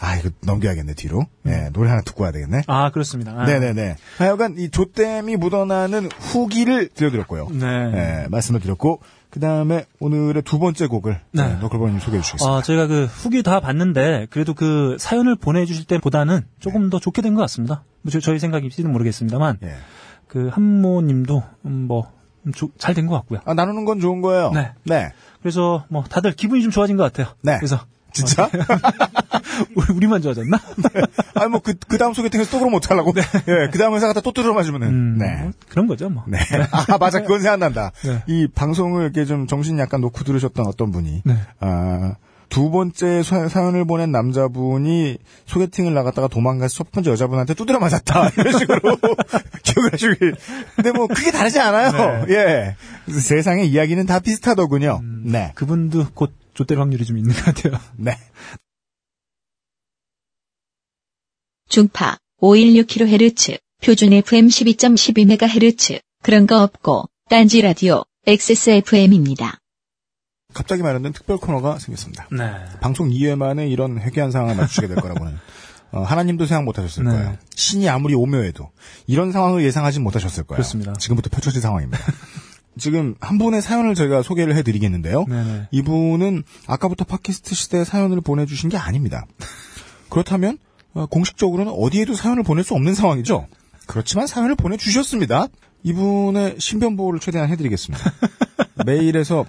[0.00, 1.26] 아 이거 넘겨야겠네 뒤로.
[1.46, 2.62] 예, 노래 하나 듣고 와야 되겠네.
[2.66, 3.32] 아, 그렇습니다.
[3.36, 3.44] 아.
[3.44, 3.96] 네네네.
[4.18, 7.48] 하여간 이 조땜이 묻어나는 후기를 들려드렸고요.
[7.52, 7.66] 네.
[8.24, 11.46] 예, 말씀을 드렸고 그 다음에 오늘의 두 번째 곡을 네.
[11.48, 11.54] 네.
[11.60, 12.56] 너클버님 소개해 주시겠습니다.
[12.58, 17.34] 아, 저희가 그 후기 다 봤는데 그래도 그 사연을 보내주실 때보다는 조금 더 좋게 된
[17.34, 17.84] 것 같습니다.
[18.02, 19.76] 뭐 저, 저희 생각일지는 모르겠습니다만 예.
[20.28, 23.40] 그 한모님도 음, 뭐잘 된 것 같고요.
[23.44, 24.50] 아, 나누는 건 좋은 거예요.
[24.52, 24.72] 네.
[24.84, 25.10] 네.
[25.40, 27.34] 그래서 뭐 다들 기분이 좀 좋아진 것 같아요.
[27.42, 27.56] 네.
[27.58, 27.80] 그래서
[28.12, 28.48] 진짜?
[29.74, 30.58] 우리 우리만 좋아졌나?
[31.34, 33.12] 아니, 뭐, 그, 그 다음 소개팅에서 또 그러면 어떡하려고?
[33.48, 34.88] 예, 그 다음 회사 갔다 또 뚫어 맞으면은.
[34.88, 35.42] 음, 네.
[35.42, 36.22] 뭐 그런 거죠, 뭐.
[36.26, 36.38] 네.
[36.72, 37.20] 아, 맞아.
[37.22, 37.90] 그건 생각난다.
[38.04, 38.22] 네.
[38.26, 41.22] 이 방송을 이렇게 좀 정신 약간 놓고 들으셨던 어떤 분이.
[41.24, 41.36] 네.
[41.60, 42.14] 아,
[42.52, 48.28] 두 번째 사- 사연을 보낸 남자분이 소개팅을 나갔다가 도망가서 첫 번째 여자분한테 두드려 맞았다.
[48.36, 48.98] 이런 식으로
[49.64, 50.34] 기억을 하시길.
[50.76, 52.26] 근데 뭐, 크게 다르지 않아요.
[52.28, 52.76] 예.
[53.06, 55.00] 그래서 세상의 이야기는 다 비슷하더군요.
[55.24, 55.52] 네.
[55.54, 57.80] 그분도 곧 좆될 확률이 좀 있는 것 같아요.
[57.96, 58.18] 네.
[61.70, 69.58] 중파 516kHz, 표준 FM 12.12MHz, 그런 거 없고, 딴지 라디오, XSFM입니다.
[70.52, 72.28] 갑자기 마련된 특별 코너가 생겼습니다.
[72.30, 72.52] 네.
[72.80, 75.38] 방송 2회 만에 이런 회귀한 상황을 맞추게 될 거라고는
[75.92, 77.10] 어, 하나님도 생각 못하셨을 네.
[77.10, 77.36] 거예요.
[77.54, 78.70] 신이 아무리 오묘해도
[79.06, 80.56] 이런 상황을 예상하진 못하셨을 거예요.
[80.56, 80.94] 그렇습니다.
[80.94, 82.02] 지금부터 펼쳐질 상황입니다.
[82.78, 85.26] 지금 한 분의 사연을 저희가 소개를 해드리겠는데요.
[85.26, 85.68] 네네.
[85.70, 89.26] 이분은 아까부터 팟캐스트 시대에 사연을 보내주신 게 아닙니다.
[90.08, 90.58] 그렇다면
[90.94, 93.46] 어, 공식적으로는 어디에도 사연을 보낼 수 없는 상황이죠.
[93.86, 95.48] 그렇지만 사연을 보내주셨습니다.
[95.82, 98.12] 이분의 신변 보호를 최대한 해드리겠습니다.
[98.86, 99.44] 메일에서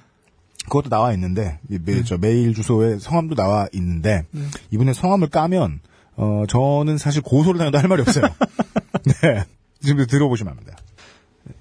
[0.64, 4.26] 그것도 나와 있는데 이 메일, 저 메일 주소에 성함도 나와 있는데
[4.72, 5.82] 이분의 성함을 까면
[6.16, 8.26] 어 저는 사실 고소를 당해도 할 말이 없어요.
[9.22, 9.46] 네.
[9.82, 10.78] 지금 들어보시면 합니다.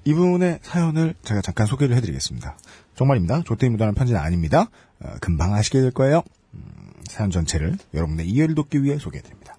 [0.05, 2.57] 이분의 사연을 제가 잠깐 소개를 해드리겠습니다.
[2.95, 3.43] 정말입니다.
[3.45, 4.69] 조태이 무단한 편지는 아닙니다.
[5.01, 6.23] 어, 금방 아시게 될 거예요.
[6.55, 6.63] 음,
[7.09, 9.57] 사연 전체를 여러분의 이해를 돕기 위해 소개해드립니다.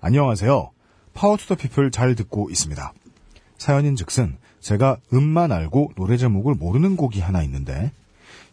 [0.00, 0.70] 안녕하세요.
[1.12, 2.92] Power to the People 잘 듣고 있습니다.
[3.58, 7.92] 사연인 즉슨 제가 음만 알고 노래 제목을 모르는 곡이 하나 있는데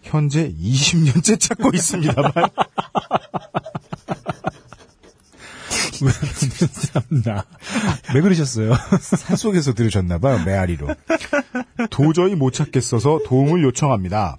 [0.02, 2.32] 현재 20년째 찾고 있습니다만
[6.92, 7.46] 참나.
[8.14, 8.74] 왜 그러셨어요?
[9.00, 10.88] 산속에서 들으셨나봐요, 메아리로.
[11.90, 14.38] 도저히 못 찾겠어서 도움을 요청합니다.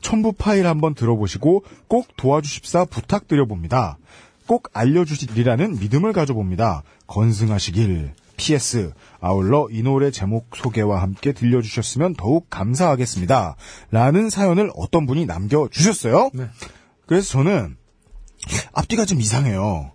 [0.00, 3.98] 첨부 파일 한번 들어보시고 꼭 도와주십사 부탁드려봅니다.
[4.46, 6.82] 꼭 알려주시리라는 믿음을 가져봅니다.
[7.06, 8.12] 건승하시길.
[8.42, 8.92] PS.
[9.20, 13.54] 아울러 이 노래 제목 소개와 함께 들려주셨으면 더욱 감사하겠습니다.
[13.92, 16.30] 라는 사연을 어떤 분이 남겨주셨어요.
[17.06, 17.76] 그래서 저는
[18.72, 19.92] 앞뒤가 좀 이상해요.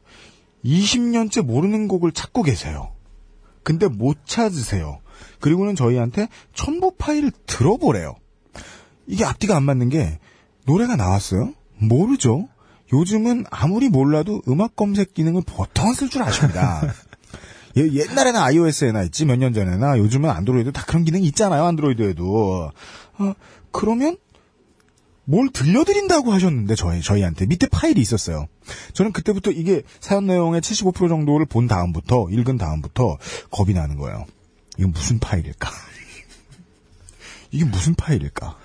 [0.64, 2.94] 20년째 모르는 곡을 찾고 계세요.
[3.64, 5.02] 근데 못 찾으세요.
[5.42, 8.16] 그리고는 저희한테 첨부 파일을 들어보래요.
[9.08, 10.20] 이게 앞뒤가 안 맞는 게
[10.66, 11.54] 노래가 나왔어요?
[11.76, 12.48] 모르죠.
[12.94, 16.94] 요즘은 아무리 몰라도 음악 검색 기능을 보통은 쓸줄 아십니다.
[17.78, 21.66] 예, 옛날에는 iOS에나 있지 몇 년 전에나 요즘은 안드로이드 다 그런 기능이 있잖아요.
[21.66, 22.72] 안드로이드에도.
[23.20, 23.34] 어,
[23.72, 24.18] 그러면
[25.26, 28.48] 뭘 들려드린다고 하셨는데 저희 저희한테 밑에 파일이 있었어요.
[28.94, 33.18] 저는 그때부터 이게 사연 내용의 75% 정도를 본 다음부터 읽은 다음부터
[33.52, 34.26] 겁이 나는 거예요.
[34.78, 35.70] 이건 무슨 파일일까?
[37.52, 38.56] 이게 무슨 파일일까?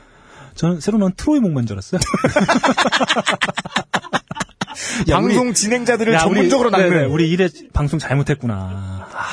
[0.54, 2.00] 저는 새로 나온 트로이 목만 줄 알았어요.
[5.08, 9.06] 야, 우리- 방송 진행자들을 야, 전문적으로 우리, 낚는 네네, 우리 일에 방송 잘못했구나.
[9.12, 9.26] 아,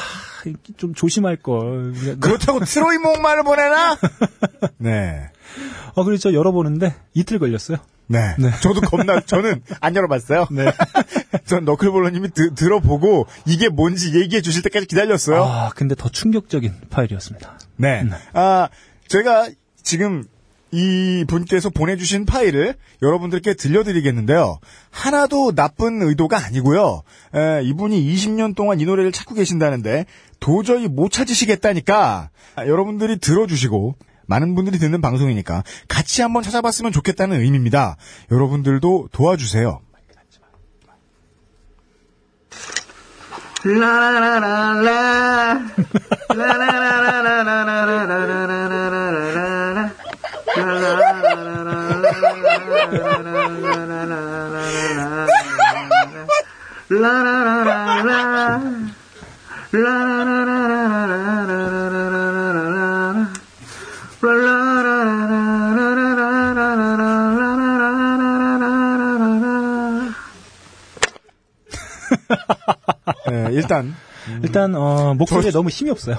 [0.78, 1.94] 좀 조심할 걸.
[2.20, 3.98] 그렇다고 트로이 목말을 보내나?
[4.78, 5.30] 네.
[5.96, 7.78] 어, 그래서 저 열어보는데 이틀 걸렸어요.
[8.08, 8.36] 네.
[8.40, 8.50] 네.
[8.62, 10.48] 저도 겁나, 저는 안 열어봤어요.
[10.52, 10.66] 네.
[11.46, 15.44] 전 너클볼러님이 드- 들어보고 이게 뭔지 얘기해 주실 때까지 기다렸어요.
[15.44, 17.60] 아, 근데 더 충격적인 파일이었습니다.
[17.78, 18.08] 네.
[18.34, 18.70] 아,
[19.08, 19.50] 제가
[19.84, 20.24] 지금
[20.72, 24.60] 이 분께서 보내주신 파일을 여러분들께 들려드리겠는데요.
[24.92, 27.02] 하나도 나쁜 의도가 아니고요.
[27.36, 30.06] 에, 이분이 20년 동안 이 노래를 찾고 계신다는데
[30.40, 33.96] 도저히 못 찾으시겠다니까 아, 여러분들이 들어주시고
[34.28, 37.98] 많은 분들이 듣는 방송이니까 같이 한번 찾아봤으면 좋겠다는 의미입니다.
[38.32, 39.82] 여러분들도 도와주세요.
[73.30, 73.94] 네, 일단
[74.44, 76.18] 일단 어, 목소리에 너무 힘이 없어요.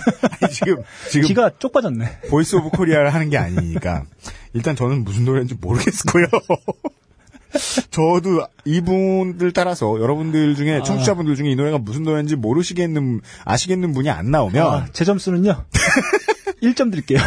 [0.52, 2.20] 지금 지금 기가 쪽 빠졌네.
[2.30, 4.04] Voice of Korea를 하는 게 아니니까
[4.52, 6.26] 일단 저는 무슨 노래인지 모르겠고요.
[7.90, 14.30] 저도 이분들 따라서 여러분들 중에 청취자분들 중에 이 노래가 무슨 노래인지 모르시겠는 아시겠는 분이 안
[14.30, 15.64] 나오면 아, 제 점수는요.
[16.62, 17.18] 1점 드릴게요.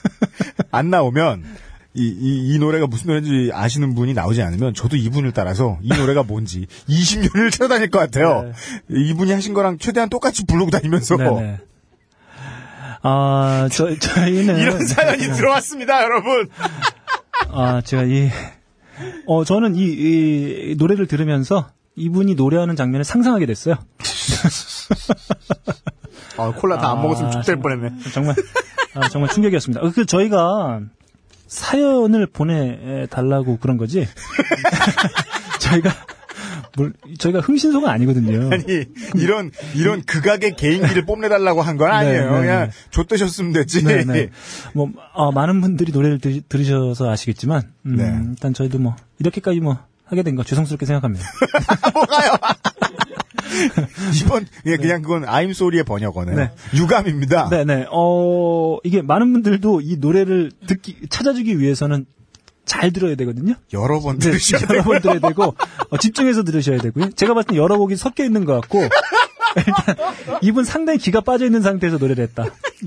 [0.70, 1.44] 안 나오면
[1.94, 6.22] 이, 이, 이 노래가 무슨 노래인지 아시는 분이 나오지 않으면 저도 이분을 따라서 이 노래가
[6.22, 8.52] 뭔지 20년을 찾아다닐 것 같아요.
[8.88, 11.58] 이분이 하신 거랑 최대한 똑같이 부르고 다니면서 네네.
[13.02, 14.58] 아, 저, 저희는.
[14.60, 16.48] 이런 사연이 들어왔습니다, 여러분.
[17.50, 18.28] 아, 제가 이,
[19.26, 23.76] 어, 저는 이, 이 노래를 들으면서 이분이 노래하는 장면을 상상하게 됐어요.
[26.36, 27.90] 아, 콜라 다안 아, 먹었으면 죽될 정- 뻔했네.
[28.12, 28.34] 정말,
[28.94, 29.84] 아, 정말 충격이었습니다.
[29.84, 30.80] 어, 그, 저희가
[31.46, 34.06] 사연을 보내달라고 그런 거지.
[35.60, 35.90] 저희가,
[36.76, 38.50] 뭘, 저희가 흥신소가 아니거든요.
[38.52, 38.84] 아니
[39.16, 42.24] 이런 이런 극악의 개인기를 뽐내달라고 한 건 아니에요.
[42.24, 42.70] 네, 네, 그냥 네.
[42.90, 43.84] 좆되셨으면 됐지.
[43.84, 44.30] 네네.
[44.74, 48.12] 뭐, 어, 많은 분들이 노래를 들, 들으셔서 아시겠지만, 음, 네.
[48.30, 51.24] 일단 저희도 뭐, 이렇게까지 뭐, 하게 된 거 죄송스럽게 생각합니다.
[54.22, 56.36] 이번 예 그냥 그건 아임 소리의 번역어네요.
[56.36, 56.50] 네.
[56.74, 57.48] 유감입니다.
[57.48, 57.86] 네네.
[57.90, 62.06] 어, 이게 많은 분들도 이 노래를 듣기, 찾아주기 위해서는
[62.68, 63.54] 잘 들어야 되거든요.
[63.72, 65.54] 여러 번 네, 들으셔야 여러 번 들어야 되고,
[65.90, 67.10] 어, 집중해서 들으셔야 되고요.
[67.12, 68.78] 제가 봤을 때 여러 곡이 섞여 있는 것 같고,
[69.56, 69.96] 일단,
[70.42, 72.44] 이분 상당히 기가 빠져 있는 상태에서 노래를 했다.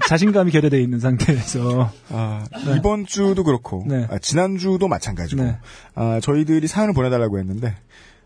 [0.07, 1.91] 자신감이 결여되어 있는 상태에서.
[2.09, 2.45] 아,
[2.77, 4.07] 이번 주도 그렇고 네.
[4.09, 5.57] 아, 지난 주도 마찬가지고 네.
[5.95, 7.75] 아, 저희들이 사연을 보내달라고 했는데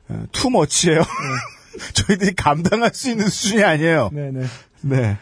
[0.10, 1.02] 어, 투머치예요.
[1.94, 4.10] 저희들이 감당할 수 있는 수준이 아니에요.
[4.14, 4.46] 네네.
[4.82, 5.18] 네.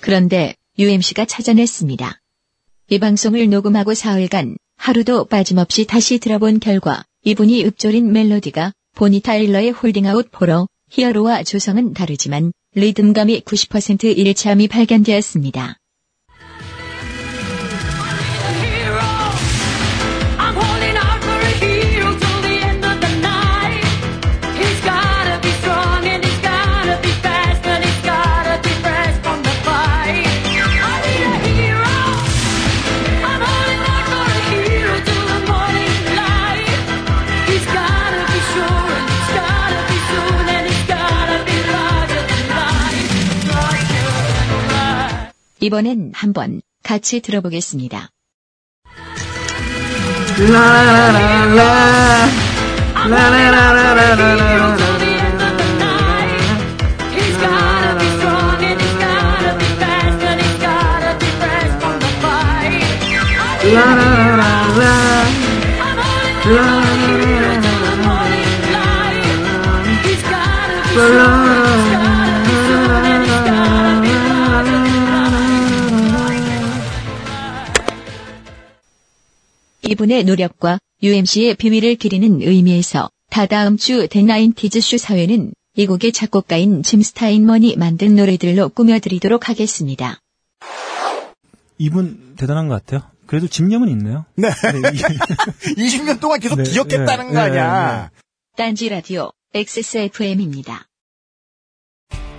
[0.00, 2.20] 그런데 UMC가 찾아냈습니다.
[2.90, 10.13] 이 방송을 녹음하고 사흘간 하루도 빠짐없이 다시 들어본 결과 이분이 읊조린 멜로디가 보니 타일러의 Holding
[10.13, 15.76] Out for a Hero와 조성은 다르지만 리듬감이 90% 일치함이 발견되었습니다.
[45.68, 48.08] 이번엔 한번 같이 들어보겠습니다.
[70.00, 71.87] He's gotta be
[79.88, 87.00] 이분의 노력과 UMC의 비밀을 기리는 의미에서 다다음 주 데나인티즈 쇼 사회는 이 곡의 작곡가인 짐
[87.00, 90.18] 스타인먼이 만든 노래들로 꾸며드리도록 하겠습니다.
[91.78, 93.08] 이분 대단한 것 같아요.
[93.26, 94.26] 그래도 집념은 있네요.
[94.34, 94.48] 네.
[94.50, 94.90] 네,
[95.76, 98.10] 이- 20년 동안 계속 네, 기억했다는 네, 거 네, 아니야.
[98.56, 100.87] 딴지 라디오 XSFM입니다.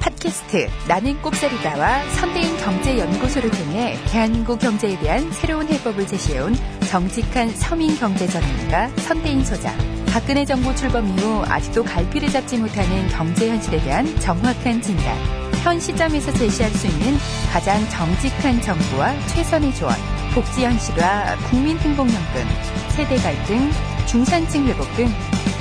[0.10, 6.56] 팟캐스트 나는 꼽사리다와 선대인 경제연구소를 통해 대한민국 경제에 대한 새로운 해법을 제시해온
[6.89, 9.76] 정직한 서민 경제 전문가 선대인 소장.
[10.08, 15.17] 박근혜 정부 출범 이후 아직도 갈피를 잡지 못하는 경제 현실에 대한 정확한 진단.
[15.63, 17.17] 현 시점에서 제시할 수 있는
[17.52, 19.93] 가장 정직한 정부와 최선의 조언.
[20.34, 22.48] 복지 현실화, 국민 행복 연금,
[22.89, 23.69] 세대 갈등,
[24.08, 25.08] 중산층 회복 등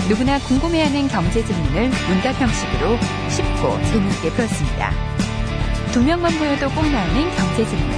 [0.09, 2.97] 누구나 궁금해하는 경제 질문을 문답 형식으로
[3.29, 4.91] 쉽고 재미있게 풀었습니다.
[5.93, 7.91] 두 명만 모여도 꼭 나오는 경제 질문.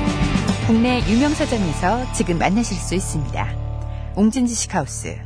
[0.67, 4.13] 국내 유명 서점에서 지금 만나실 수 있습니다.
[4.17, 5.17] 옹진지식 하우스.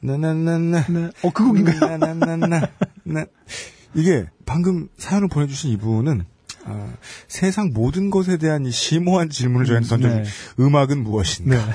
[0.00, 0.86] 나나나나.
[0.88, 1.10] 네.
[1.22, 1.98] 어, 그 곡인가요?
[1.98, 2.68] 나나나나.
[3.04, 3.26] 나.
[3.94, 6.24] 이게 방금 사연을 보내주신 이분은
[6.64, 6.94] 아,
[7.28, 10.28] 세상 모든 것에 대한 이 심오한 질문을 저희한테 던져준 네.
[10.60, 11.56] 음악은 무엇인가.
[11.56, 11.72] 네.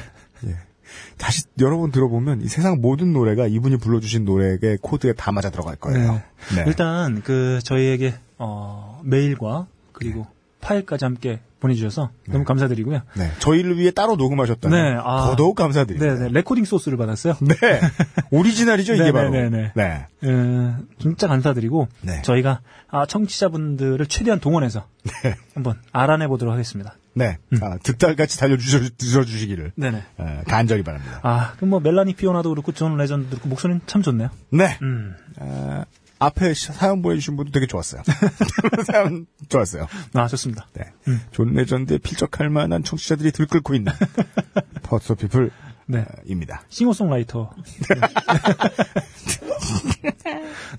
[1.19, 1.23] 예.
[1.23, 5.75] 다시 여러 번 들어보면 이 세상 모든 노래가 이분이 불러주신 노래의 코드에 다 맞아 들어갈
[5.75, 6.21] 거예요.
[6.55, 6.63] 네.
[6.65, 10.27] 일단 그 저희에게 어, 메일과 그리고
[10.61, 13.01] 파일까지 함께 보내주셔서 너무 감사드리고요.
[13.17, 13.31] 네.
[13.39, 15.25] 저희를 위해 따로 녹음하셨다는 네, 아.
[15.29, 16.13] 더더욱 감사드립니다.
[16.13, 17.35] 네, 네, 레코딩 소스를 받았어요.
[17.41, 17.55] 네.
[18.31, 19.29] 오리지널이죠, 이게 네, 바로.
[19.29, 20.07] 네, 네, 네.
[20.23, 22.21] 에, 진짜 감사드리고 네.
[22.21, 25.35] 저희가 아, 청취자분들을 최대한 동원해서 네.
[25.53, 26.95] 한번 알아내 보도록 하겠습니다.
[27.13, 27.37] 네.
[27.51, 27.63] 음.
[27.63, 29.97] 아, 득달같이 달려주셔주시기를 네네.
[29.97, 31.19] 에, 간절히 바랍니다.
[31.23, 34.29] 아, 그럼 뭐 멜라니 피오나도 그렇고 존 레전드도 그렇고 목소리는 참 좋네요.
[34.51, 34.77] 네.
[34.81, 35.15] 음.
[35.39, 35.85] 아,
[36.19, 38.03] 앞에 시- 사연 보내주신 분도 되게 좋았어요.
[38.85, 39.87] 사연 좋았어요.
[40.13, 40.67] 아, 좋습니다.
[40.73, 40.83] 네.
[41.31, 43.91] 존 레전드에 필적할 만한 청취자들이 들끓고 있는
[44.83, 45.49] 퍼스 피플
[45.87, 46.05] 네.
[46.25, 46.61] 입니다.
[46.69, 47.51] 싱어송라이터.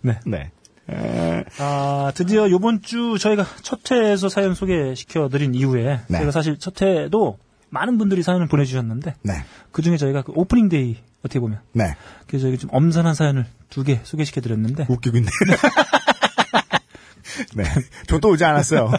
[0.02, 0.18] 네.
[0.26, 0.52] 네.
[0.90, 6.18] 에, 아, 드디어 요번 주 저희가 첫 회에서 사연 소개시켜 드린 이후에 네.
[6.18, 9.32] 저희가 사실 첫 회도 많은 분들이 사연을 보내주셨는데 네.
[9.70, 11.94] 그 중에 저희가 그 opening day 어떻게 보면 네.
[12.26, 15.28] 그래서 저희가 좀 엄선한 사연을 두 개 소개시켜 드렸는데 웃기고 있네.
[17.54, 17.64] 네.
[18.08, 18.90] 저도 오지 않았어요.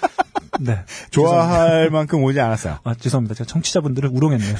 [0.60, 0.82] 네.
[1.10, 2.78] 좋아할 만큼 오지 않았어요.
[2.82, 3.34] 아, 죄송합니다.
[3.34, 4.56] 제가 청취자분들을 우롱했네요.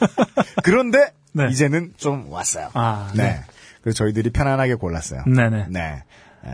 [0.64, 1.48] 그런데 네.
[1.50, 2.70] 이제는 좀 왔어요.
[2.72, 3.22] 아, 네.
[3.24, 3.40] 네.
[3.82, 5.22] 그래서 저희들이 편안하게 골랐어요.
[5.26, 5.66] 네네.
[5.68, 6.02] 네.
[6.46, 6.50] 에,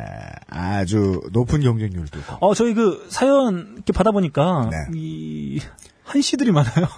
[0.48, 2.36] 아주 높은 경쟁률도 있고.
[2.40, 4.76] 어, 저희 그 사연 이렇게 받아보니까 네.
[4.94, 5.60] 이
[6.04, 6.86] 한시들이 많아요.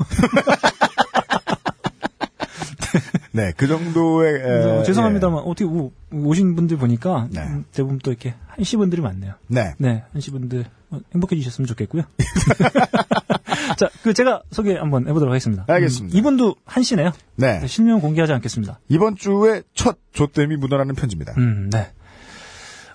[3.33, 7.41] 네, 그 정도의 에, 어, 죄송합니다만 어떻게 오, 오신 분들 보니까 네.
[7.41, 9.33] 음, 대부분 또 이렇게 한시 분들이 많네요.
[9.33, 9.55] 예.
[9.55, 9.75] 네.
[9.79, 12.03] 네, 한시 분들 어, 행복해 주셨으면 좋겠고요.
[13.79, 15.65] 자, 그 제가 소개 한번 해보도록 하겠습니다.
[15.67, 16.15] 알겠습니다.
[16.15, 17.13] 음, 이분도 한시네요.
[17.37, 17.61] 네.
[17.61, 18.81] 네, 실명 공개하지 않겠습니다.
[18.89, 21.33] 이번 주에 첫 조땜이 묻어나는 편지입니다.
[21.39, 21.91] 음, 네.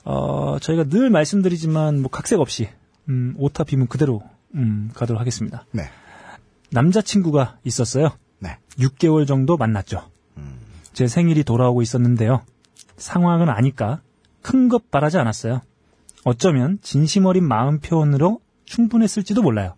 [0.10, 2.70] 어, 저희가 늘 말씀드리지만 뭐 각색 없이
[3.10, 4.22] 음, 오타 비문 그대로
[4.56, 5.66] 음, 가도록 하겠습니다.
[5.72, 5.84] 네.
[6.72, 8.12] 남자친구가 있었어요.
[8.40, 8.58] 네.
[8.80, 10.10] 6개월 정도 만났죠.
[10.94, 12.42] 제 생일이 돌아오고 있었는데요.
[12.96, 14.02] 상황은 아니까
[14.42, 15.62] 큰 것 바라지 않았어요.
[16.24, 19.76] 어쩌면 진심 어린 마음 표현으로 충분했을지도 몰라요.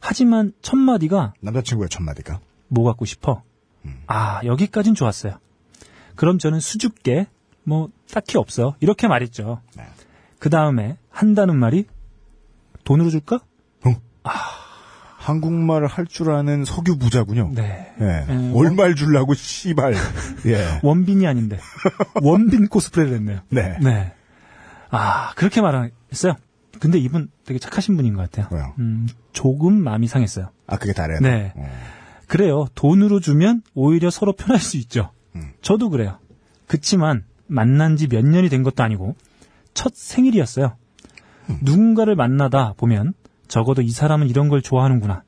[0.00, 2.40] 하지만 첫 마디가 남자친구의 첫 마디가.
[2.68, 3.42] 뭐 갖고 싶어?
[4.06, 5.38] 아, 여기까진 좋았어요.
[6.16, 7.26] 그럼 저는 수줍게,
[7.68, 8.74] 뭐, 딱히 없어.
[8.80, 9.60] 이렇게 말했죠.
[9.76, 9.84] 네.
[10.38, 11.86] 그 다음에 한다는 말이,
[12.84, 13.40] 돈으로 줄까?
[15.18, 17.50] 한국말을 할 줄 아는 석유 부자군요.
[17.54, 17.92] 네.
[18.00, 18.24] 예.
[18.32, 19.94] 음, 얼마를 주려고 씨발.
[20.46, 20.80] 예.
[20.82, 21.58] 원빈이 아닌데.
[22.22, 23.40] 원빈 코스프레를 했네요.
[23.50, 23.78] 네.
[23.82, 24.14] 네.
[24.90, 26.34] 아, 그렇게 말했어요.
[26.80, 28.46] 근데 이분 되게 착하신 분인 것 같아요.
[28.50, 28.72] 왜요?
[28.78, 30.50] 음, 조금 마음이 상했어요.
[30.66, 31.18] 아, 그게 다래요?
[31.20, 31.52] 네.
[31.56, 31.68] 어.
[32.26, 32.66] 그래요.
[32.74, 35.10] 돈으로 주면 오히려 서로 편할 수 있죠.
[35.34, 35.52] 음.
[35.60, 36.18] 저도 그래요.
[36.68, 39.16] 그치만 만난 지 몇 년이 된 것도 아니고
[39.74, 40.76] 첫 생일이었어요.
[41.50, 41.58] 음.
[41.62, 43.14] 누군가를 만나다 보면
[43.48, 45.22] 적어도 이 사람은 이런 걸 좋아하는구나.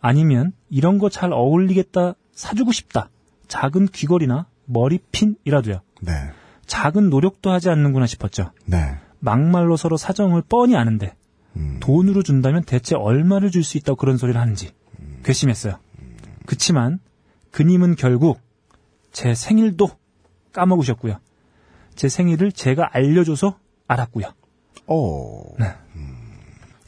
[0.00, 3.10] 아니면 이런 거 잘 어울리겠다 사주고 싶다.
[3.48, 5.80] 작은 귀걸이나 머리핀이라도요.
[6.02, 6.12] 네.
[6.66, 8.52] 작은 노력도 하지 않는구나 싶었죠.
[8.66, 8.96] 네.
[9.20, 11.14] 막말로 서로 사정을 뻔히 아는데
[11.56, 11.78] 음.
[11.80, 14.70] 돈으로 준다면 대체 얼마를 줄 수 있다고 그런 소리를 하는지
[15.24, 15.78] 괘씸했어요.
[16.46, 17.00] 그치만
[17.50, 18.38] 그님은 결국
[19.10, 19.88] 제 생일도
[20.52, 21.18] 까먹으셨고요.
[21.98, 23.58] 제 생일을 제가 알려줘서
[23.88, 24.26] 알았고요.
[24.86, 25.42] 어.
[25.58, 25.74] 네.
[25.96, 26.16] 음.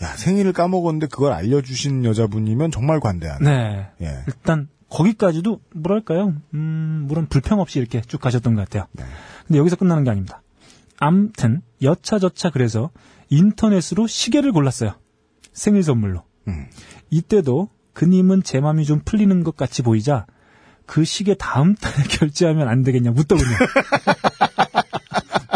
[0.02, 3.44] 야, 생일을 까먹었는데 그걸 알려주신 여자분이면 정말 관대하네.
[3.44, 3.90] 네.
[4.02, 4.18] 예.
[4.28, 6.34] 일단 거기까지도 뭐랄까요?
[6.54, 8.86] 음, 물론 불평 없이 이렇게 쭉 가셨던 것 같아요.
[8.92, 9.02] 네.
[9.48, 10.42] 근데 여기서 끝나는 게 아닙니다.
[11.00, 12.90] 암튼 여차저차 그래서
[13.30, 14.94] 인터넷으로 시계를 골랐어요.
[15.52, 16.22] 생일 선물로.
[16.46, 16.66] 음.
[17.10, 20.26] 이때도 그님은 제 맘이 좀 풀리는 것 같이 보이자
[20.86, 23.48] 그 시계 다음 달에 결제하면 안 되겠냐 묻더군요.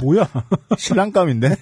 [0.05, 0.29] 뭐야?
[0.79, 1.57] 신랑감인데?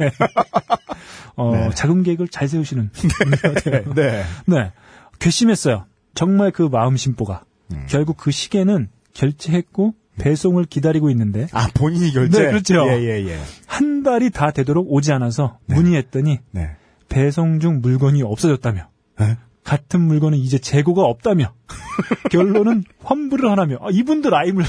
[1.36, 1.70] 어, 네.
[1.74, 2.90] 자금 계획을 잘 세우시는
[3.42, 3.94] 같아요.
[3.94, 4.24] 네.
[4.46, 4.72] 네.
[5.18, 5.86] 괘씸했어요.
[6.14, 7.44] 정말 그 마음 심보가.
[7.72, 7.86] 음.
[7.88, 12.42] 결국 그 시계는 결제했고 배송을 기다리고 있는데 아, 본인이 결제?
[12.42, 12.86] 네, 그렇죠.
[12.88, 13.38] 예, 예, 예.
[13.66, 16.76] 한 달이 다 되도록 오지 않아서 문의했더니 네.
[17.08, 18.88] 배송 중 물건이 없어졌다며
[19.20, 19.36] 에?
[19.64, 21.54] 같은 물건은 이제 재고가 없다며
[22.30, 24.64] 결론은 환불을 하라며 아, 이분들 라임을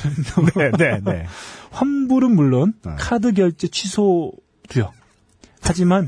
[0.55, 1.25] 네, 네, 네.
[1.73, 2.93] 환불은 물론 네.
[2.97, 4.91] 카드 결제 취소도요.
[5.61, 6.07] 하지만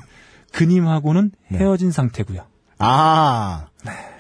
[0.53, 1.59] 그님하고는 네.
[1.59, 2.45] 헤어진 상태고요.
[2.77, 3.67] 아,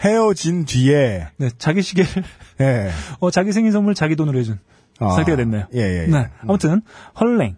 [0.01, 2.23] 헤어진 뒤에, 네, 자기 시계를
[2.61, 2.89] 예.
[3.19, 4.59] 어, 자기 생일 선물 자기 돈으로 해준
[4.99, 5.67] 아, 상태가 됐네요.
[5.73, 6.07] 예, 예, 예.
[6.07, 6.81] 네, 아무튼
[7.19, 7.57] 헐랭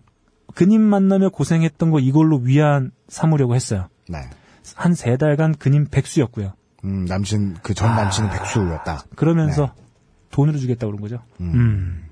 [0.56, 3.90] 그님 만나며 고생했던 거 이걸로 위안 삼으려고 했어요.
[4.10, 4.20] 네.
[4.76, 6.54] 한 세 달간 그님 백수였고요.
[6.84, 7.96] 음, 남친, 그전 아.
[8.04, 9.04] 남친은 백수였다.
[9.16, 9.74] 그러면서
[10.32, 11.24] 돈으로 주겠다고 그런 거죠.
[11.42, 12.07] 음.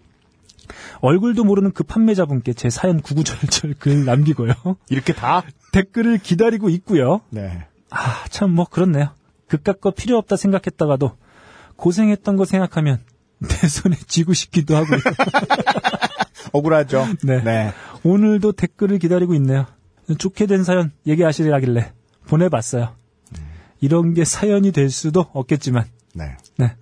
[1.02, 4.54] 얼굴도 모르는 그 판매자분께 제 사연 구구절절 글 남기고요.
[4.90, 5.44] 이렇게 다?
[5.72, 7.22] 댓글을 기다리고 있고요.
[7.30, 7.66] 네.
[7.90, 9.10] 아, 참 뭐 그렇네요.
[9.48, 11.18] 그깟 거 필요 없다 생각했다가도
[11.76, 13.00] 고생했던 거 생각하면
[13.40, 15.00] 내 손에 쥐고 싶기도 하고요.
[16.54, 17.06] 억울하죠?
[17.24, 17.42] 네.
[17.44, 17.74] 네.
[18.04, 19.66] 오늘도 댓글을 기다리고 있네요.
[20.18, 21.92] 좋게 된 사연 얘기하시라길래
[22.28, 22.96] 보내봤어요.
[23.82, 26.38] 이런 게 사연이 될 수도 없겠지만, 네.
[26.58, 26.76] 네.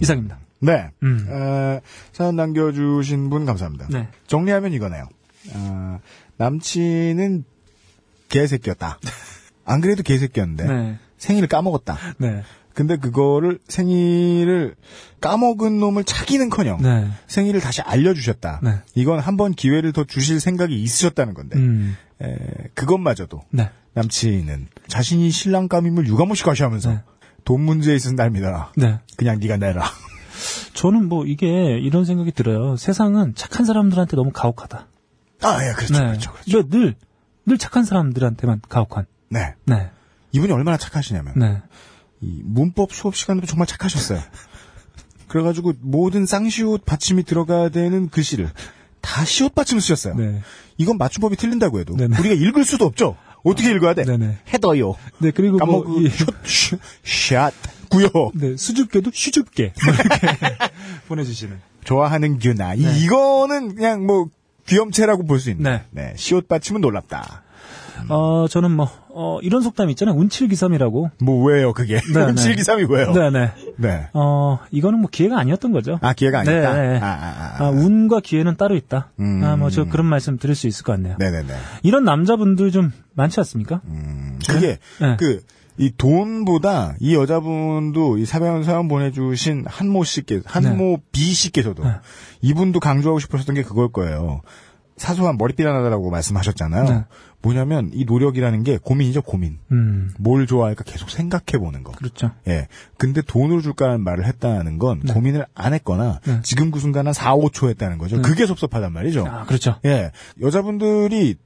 [0.00, 0.38] 이상입니다.
[0.60, 0.90] 네.
[1.02, 1.26] 음.
[1.28, 1.80] 어,
[2.12, 3.88] 사연 남겨주신 분 감사합니다.
[3.90, 4.08] 네.
[4.26, 5.08] 정리하면 이거네요.
[5.54, 6.00] 어,
[6.38, 7.44] 남친은
[8.28, 8.98] 개새끼였다.
[9.64, 10.98] 안 그래도 개새끼였는데 네.
[11.18, 11.96] 생일을 까먹었다.
[12.18, 12.42] 네.
[12.74, 14.74] 근데 그거를 생일을
[15.22, 17.08] 까먹은 놈을 차기는커녕 네.
[17.26, 18.60] 생일을 다시 알려주셨다.
[18.62, 18.70] 네.
[18.94, 21.96] 이건 한 번 기회를 더 주실 생각이 있으셨다는 건데 음.
[22.22, 22.36] 에,
[22.74, 23.70] 그것마저도 네.
[23.94, 27.00] 남친은 자신이 신랑감임을 유감없이 과시하면서 네.
[27.46, 28.72] 돈 문제에 있어서 날 믿어라.
[28.76, 28.98] 네.
[29.16, 29.84] 그냥 네가 내라.
[30.74, 32.76] 저는 뭐 이게 이런 생각이 들어요.
[32.76, 34.86] 세상은 착한 사람들한테 너무 가혹하다.
[35.42, 36.00] 아, 예, 그렇죠, 네.
[36.00, 36.56] 그렇죠, 그렇죠.
[36.56, 36.94] 왜 늘,
[37.44, 39.06] 늘 착한 사람들한테만 가혹한.
[39.28, 39.54] 네.
[39.64, 39.90] 네.
[40.32, 41.62] 이분이 얼마나 착하시냐면 네.
[42.20, 44.20] 이 문법 수업 시간에도 정말 착하셨어요.
[45.28, 48.50] 그래가지고 모든 쌍시옷 받침이 들어가야 되는 글씨를
[49.00, 50.14] 다 시옷 받침을 쓰셨어요.
[50.14, 50.42] 네.
[50.78, 52.18] 이건 맞춤법이 틀린다고 해도 네네.
[52.18, 53.16] 우리가 읽을 수도 없죠.
[53.50, 54.04] 어떻게 읽어야 돼?
[54.04, 54.38] 네네.
[54.52, 54.94] 헤더요.
[55.18, 56.08] 네, 그리고 뭐, 이,
[56.44, 57.52] 슛, 샷,
[57.90, 58.08] 구요.
[58.34, 59.72] 네, 수줍게도 슈줍게.
[59.84, 60.28] 뭐 이렇게
[61.08, 61.60] 보내주시는.
[61.84, 62.74] 좋아하는 규나.
[62.74, 62.98] 이- 네.
[63.00, 64.28] 이거는 그냥 뭐
[64.66, 65.70] 귀염체라고 볼 수 있는.
[65.70, 65.82] 네.
[65.90, 66.14] 네.
[66.16, 67.42] 시옷 받침은 놀랍다.
[68.08, 70.14] 어, 저는 뭐, 어, 이런 속담이 있잖아요.
[70.16, 71.10] 운칠기삼이라고.
[71.22, 72.00] 뭐 왜요 그게?
[72.00, 72.32] 네, 네.
[72.54, 73.12] 7기삼이 왜요?
[73.12, 73.50] 네네.
[73.78, 74.08] 네.
[74.12, 75.98] 어, 이거는 뭐 기회가 아니었던 거죠.
[76.02, 76.74] 아 기회가 아니다.
[76.74, 76.98] 네, 네.
[77.00, 77.64] 아, 아, 아.
[77.64, 79.12] 아, 운과 기회는 따로 있다.
[79.18, 79.42] 음.
[79.42, 81.16] 아, 뭐, 저 그런 말씀 드릴 수 있을 것 같네요.
[81.18, 81.54] 네네네.
[81.82, 83.80] 이런 남자분들 좀 많지 않습니까?
[83.86, 85.16] 음, 그게 네.
[85.18, 85.40] 그
[85.78, 91.90] 이 돈보다 이 여자분도 이 사연 사연 보내주신 한모 씨께 한모 B 씨께서도 네.
[92.40, 94.40] 이분도 강조하고 싶으셨던 게 그걸 거예요.
[94.96, 96.84] 사소한 머리띠 하나라고 말씀하셨잖아요.
[96.84, 97.04] 네.
[97.46, 99.58] 뭐냐면 이 노력이라는 게 고민이죠 고민.
[99.70, 101.92] 음, 뭘 좋아할까 계속 생각해 보는 거.
[101.92, 102.32] 그렇죠.
[102.48, 102.66] 예.
[102.98, 105.12] 근데 돈으로 줄까라는 말을 했다는 건 네.
[105.12, 106.40] 고민을 안 했거나 네.
[106.42, 108.16] 지금 그 순간 한 4, 5초 했다는 거죠.
[108.16, 108.22] 네.
[108.22, 109.26] 그게 섭섭하단 말이죠.
[109.26, 109.76] 아, 그렇죠.
[109.84, 110.10] 예.
[110.40, 111.36] 여자분들이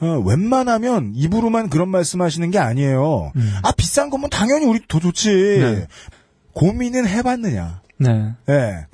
[0.00, 3.30] 어, 웬만하면 입으로만 그런 말씀하시는 게 아니에요.
[3.36, 3.54] 음.
[3.62, 5.30] 아 비싼 거면 당연히 우리 더 좋지.
[5.30, 5.86] 네.
[6.52, 7.80] 고민은 해봤느냐.
[7.98, 8.32] 네.
[8.48, 8.86] 예.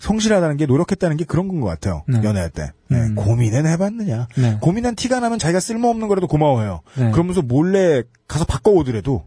[0.00, 2.02] 성실하다는 게 노력했다는 게 그런 건 것 같아요.
[2.08, 2.20] 네.
[2.24, 2.72] 연애할 때.
[2.88, 2.98] 네.
[2.98, 3.14] 음.
[3.14, 4.26] 고민은 해봤느냐.
[4.36, 4.58] 네.
[4.60, 6.80] 고민한 티가 나면 자기가 쓸모없는 거라도 고마워해요.
[6.98, 7.10] 네.
[7.12, 9.24] 그러면서 몰래 가서 바꿔오더라도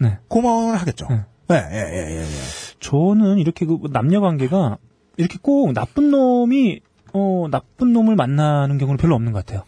[0.00, 0.18] 네.
[0.28, 1.06] 고마워는 하겠죠.
[1.10, 1.20] 네.
[1.50, 2.24] 예, 예, 예, 예, 예.
[2.80, 4.78] 저는 이렇게 그 남녀 관계가
[5.18, 6.80] 이렇게 꼭 나쁜 놈이
[7.12, 9.62] 어 나쁜 놈을 만나는 경우는 별로 없는 것 같아요.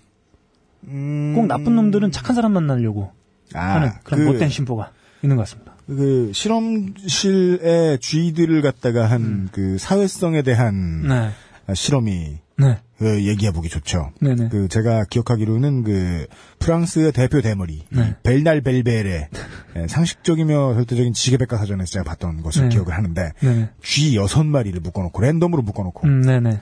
[0.88, 3.12] 음, 꼭 나쁜 놈들은 착한 사람 만나려고
[3.54, 4.90] 아, 하는 그런 그- 못된 심보가
[5.22, 5.74] 있는 것 같습니다.
[5.86, 11.08] 그 실험실의 쥐들을 갖다가 한 그 사회성에 대한 음.
[11.08, 14.10] 네, 실험이 네, 그 얘기해 보기 좋죠.
[14.20, 14.48] 네, 네.
[14.50, 16.26] 그 제가 기억하기로는 그
[16.58, 18.16] 프랑스의 대표 대머리 네.
[18.22, 19.28] 벨날 벨벨의
[19.76, 22.68] 예, 상식적이며 절대적인 지게백과 사전에서 제가 봤던 것을 네.
[22.70, 26.60] 기억을 하는데 네, 쥐 여섯 마리를 묶어놓고 랜덤으로 묶어놓고 음, 네, 네,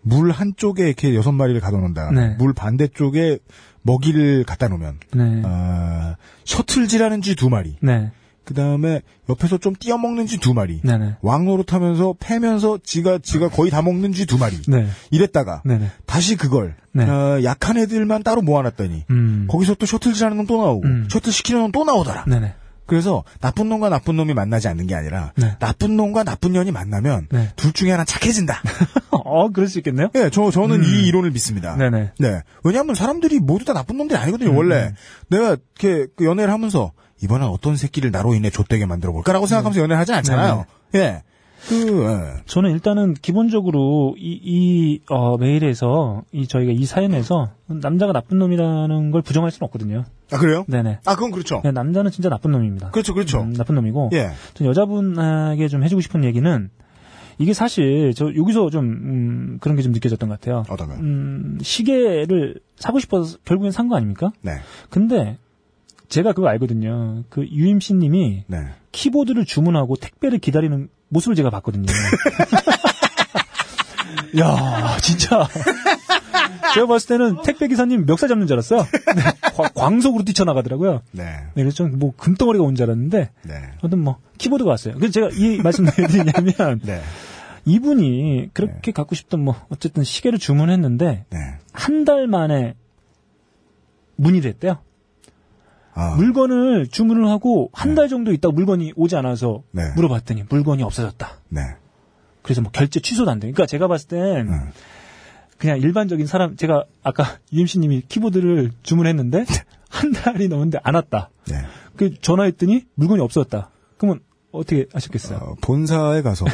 [0.00, 2.34] 물 한쪽에 이렇게 여섯 마리를 가둬놓은 다음에 네.
[2.36, 3.38] 물 반대쪽에
[3.82, 8.12] 먹이를 갖다 놓으면 네, 아, 셔틀쥐라는 쥐 두 마리 네,
[8.44, 13.48] 그 다음에 옆에서 좀 띄어먹는 쥐 두 마리 네, 네, 왕노릇 하면서 패면서 지가 지가
[13.48, 15.90] 거의 다 먹는 쥐 두 마리 네, 이랬다가 네, 네.
[16.06, 17.04] 다시 그걸 네.
[17.08, 21.08] 어, 약한 애들만 따로 모아놨더니 음, 거기서 또 셔틀질 하는 놈 또 나오고 음.
[21.10, 22.24] 셔틀 시키는 놈 또 나오더라.
[22.28, 22.54] 네, 네,
[22.86, 25.56] 그래서 나쁜 놈과 나쁜 놈이 만나지 않는 게 아니라 네.
[25.58, 27.48] 나쁜 놈과 나쁜 년이 만나면 네.
[27.56, 28.60] 둘 중에 하나 착해진다.
[29.10, 30.10] 어, 그럴 수 있겠네요.
[30.16, 30.84] 예, 저 저는 음.
[30.84, 31.76] 이 이론을 믿습니다.
[31.76, 32.42] 네, 네, 네.
[32.62, 34.50] 왜냐하면 사람들이 모두 다 나쁜 놈들이 아니거든요.
[34.50, 34.94] 음, 원래 음.
[35.30, 36.92] 내가 이렇게 그 연애를 하면서
[37.24, 40.64] 이번엔 어떤 새끼를 나로 인해 좆되게 만들어 볼까라고 생각하면서 연애를 하진 않잖아요.
[40.94, 41.22] 예.
[41.68, 42.42] 그 예.
[42.44, 49.22] 저는 일단은 기본적으로 이, 이, 어, 메일에서, 이, 저희가 이 사연에서 남자가 나쁜 놈이라는 걸
[49.22, 50.04] 부정할 수는 없거든요.
[50.30, 50.64] 아 그래요?
[50.68, 50.98] 네네.
[51.06, 51.62] 아 그건 그렇죠.
[51.62, 52.90] 그냥 남자는 진짜 나쁜 놈입니다.
[52.90, 53.40] 그렇죠, 그렇죠.
[53.40, 54.10] 음, 나쁜 놈이고.
[54.12, 54.30] 예.
[54.52, 56.68] 전 여자분에게 좀 해주고 싶은 얘기는
[57.38, 60.64] 이게 사실 저 여기서 좀 음, 그런 게 좀 느껴졌던 것 같아요.
[60.68, 60.98] 어떤가요?
[61.00, 64.32] 음, 시계를 사고 싶어서 결국엔 산 거 아닙니까?
[64.42, 64.52] 네.
[64.90, 65.38] 근데
[66.08, 67.24] 제가 그거 알거든요.
[67.28, 68.58] 그 유임씨 님이 네.
[68.92, 71.86] 키보드를 주문하고 택배를 기다리는 모습을 제가 봤거든요.
[74.38, 75.46] 야, 진짜.
[76.74, 78.80] 제가 봤을 때는 택배 기사님 멱살 잡는 줄 알았어요.
[79.16, 79.22] 네,
[79.54, 81.02] 과- 광속으로 뛰쳐나가더라고요.
[81.12, 81.24] 네.
[81.24, 83.54] 네, 그래서 좀 뭐 금덩어리가 온 줄 알았는데 네.
[83.80, 84.94] 아무튼 뭐 키보드가 왔어요.
[84.94, 87.00] 그래서 제가 이 말씀 왜 드리냐면 네.
[87.64, 91.38] 이분이 그렇게 갖고 싶던 뭐 어쨌든 시계를 주문했는데 네.
[91.72, 92.74] 한달 만에
[94.16, 94.78] 문의를 했대요.
[95.94, 96.14] 아.
[96.16, 99.92] 물건을 주문을 하고 한 달 정도 있다가 물건이 오지 않아서 네.
[99.94, 101.28] 물어봤더니 물건이 없어졌다.
[101.50, 101.60] 네.
[102.42, 103.46] 그래서 뭐 결제 취소도 안 돼.
[103.46, 104.70] 그러니까 제가 봤을 땐 음.
[105.58, 109.44] 그냥 일반적인 사람 제가 아까 유임씨님이 키보드를 주문했는데
[109.88, 111.30] 한 달이 넘었는데 안 왔다.
[111.46, 111.54] 네.
[111.96, 113.70] 그 전화했더니 물건이 없어졌다.
[113.96, 114.20] 그러면
[114.50, 115.38] 어떻게 하셨겠어요?
[115.38, 116.44] 어, 본사에 가서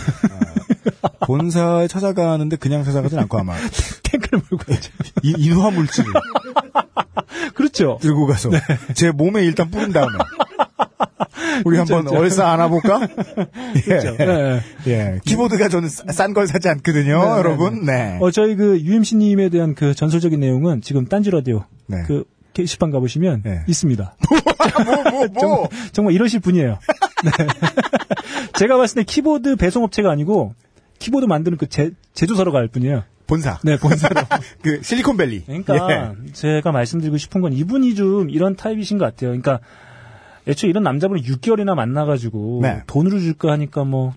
[1.02, 3.54] 아, 본사에 찾아가는데 그냥 찾아가진 않고 아마
[4.04, 4.92] 탱크를 몰고 가죠.
[5.22, 6.12] 이, 인화 물질을
[7.54, 7.98] 그렇죠.
[8.00, 8.50] 들고 가서
[8.94, 10.12] 제 몸에 일단 뿌린 다음에
[11.64, 12.20] 우리 한번 그렇죠.
[12.20, 13.00] 얼싸 안아볼까?
[13.76, 13.80] 예.
[13.80, 14.16] 그렇죠.
[14.16, 14.60] 네.
[14.86, 15.20] 예.
[15.24, 17.84] 키보드가 저는 싼 걸 사지 않거든요, 네, 네, 여러분.
[17.84, 18.18] 네.
[18.20, 22.02] 어, 저희 그 UMC님에 대한 그 전설적인 내용은 지금 딴지 라디오 네.
[22.06, 23.64] 그 게시판 가보시면 네.
[23.66, 24.16] 있습니다.
[24.84, 25.28] 뭐, 뭐, 뭐.
[25.40, 26.78] 정말, 정말 이러실 분이에요.
[27.24, 27.30] 네.
[28.58, 30.54] 제가 봤을 때 키보드 배송업체가 아니고
[30.98, 33.04] 키보드 만드는 그 제, 제조사로 갈 뿐이에요.
[33.30, 33.58] 본사.
[33.62, 34.14] 네, 본사로.
[34.62, 35.44] 그 실리콘밸리.
[35.46, 36.32] 그러니까 예.
[36.32, 39.30] 제가 말씀드리고 싶은 건 이분이 좀 이런 타입이신 것 같아요.
[39.30, 39.60] 그러니까
[40.48, 42.82] 애초에 이런 남자분을 6개월이나 만나가지고 네.
[42.86, 44.12] 돈으로 줄까 하니까 뭐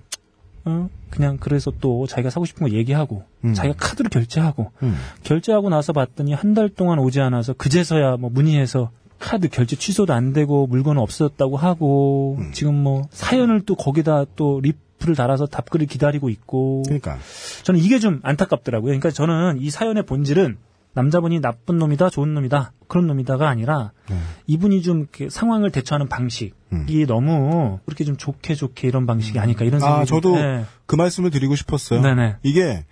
[0.65, 0.89] 어?
[1.09, 3.53] 그냥 그래서 또 자기가 사고 싶은 거 얘기하고 음.
[3.53, 4.95] 자기가 카드로 결제하고 음.
[5.23, 8.89] 결제하고 나서 봤더니 한 달 동안 오지 않아서 그제서야 뭐 문의해서
[9.19, 12.51] 카드 결제 취소도 안 되고 물건은 없어졌다고 하고 음.
[12.53, 14.59] 지금 뭐 사연을 또 거기다 또
[15.03, 17.17] 리플을 달아서 답글을 기다리고 있고 그러니까.
[17.63, 18.87] 저는 이게 좀 안타깝더라고요.
[18.87, 20.57] 그러니까 저는 이 사연의 본질은
[20.95, 24.15] 남자분이 나쁜 놈이다, 좋은 놈이다, 그런 놈이다가 아니라 네.
[24.45, 26.85] 이분이 좀 상황을 대처하는 방식이 음.
[27.07, 30.65] 너무 그렇게 좀 좋게 좋게 이런 방식이 아닐까 이런 생각이 아, 좀- 저도 네.
[30.85, 32.01] 그 말씀을 드리고 싶었어요.
[32.01, 32.35] 네네.
[32.43, 32.85] 이게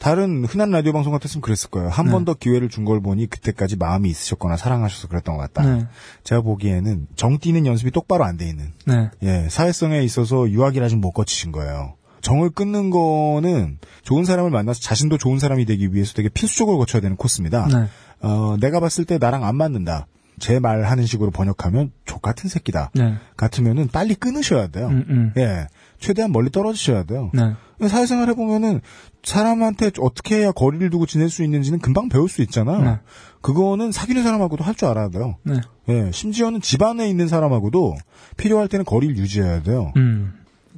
[0.00, 1.90] 다른 흔한 라디오 방송 같았으면 그랬을 거예요.
[1.90, 2.12] 한 네.
[2.12, 5.62] 번더 기회를 준 걸 보니 그때까지 마음이 있으셨거나 사랑하셔서 그랬던 것 같다.
[5.70, 5.86] 네.
[6.24, 9.10] 제가 보기에는 정 띄는 연습이 똑바로 안 돼 있는 네.
[9.22, 11.94] 예, 사회성에 있어서 유학이라 좀 못 거치신 거예요.
[12.22, 17.16] 정을 끊는 거는 좋은 사람을 만나서 자신도 좋은 사람이 되기 위해서 되게 필수적으로 거쳐야 되는
[17.16, 17.66] 코스입니다.
[17.68, 17.86] 네.
[18.22, 20.06] 어, 내가 봤을 때 나랑 안 맞는다.
[20.38, 22.90] 제 말 하는 식으로 번역하면 족 같은 새끼다.
[22.94, 23.14] 네.
[23.36, 24.88] 같으면은 빨리 끊으셔야 돼요.
[24.88, 25.32] 음, 음.
[25.36, 25.66] 예.
[25.98, 27.30] 최대한 멀리 떨어지셔야 돼요.
[27.80, 27.88] 네.
[27.88, 28.80] 사회생활 해보면은
[29.22, 32.78] 사람한테 어떻게 해야 거리를 두고 지낼 수 있는지는 금방 배울 수 있잖아.
[32.78, 32.98] 네.
[33.40, 35.36] 그거는 사귀는 사람하고도 할 줄 알아야 돼요.
[35.42, 35.60] 네.
[35.88, 37.96] 예, 심지어는 집안에 있는 사람하고도
[38.36, 39.92] 필요할 때는 거리를 유지해야 돼요.
[39.96, 40.34] 음.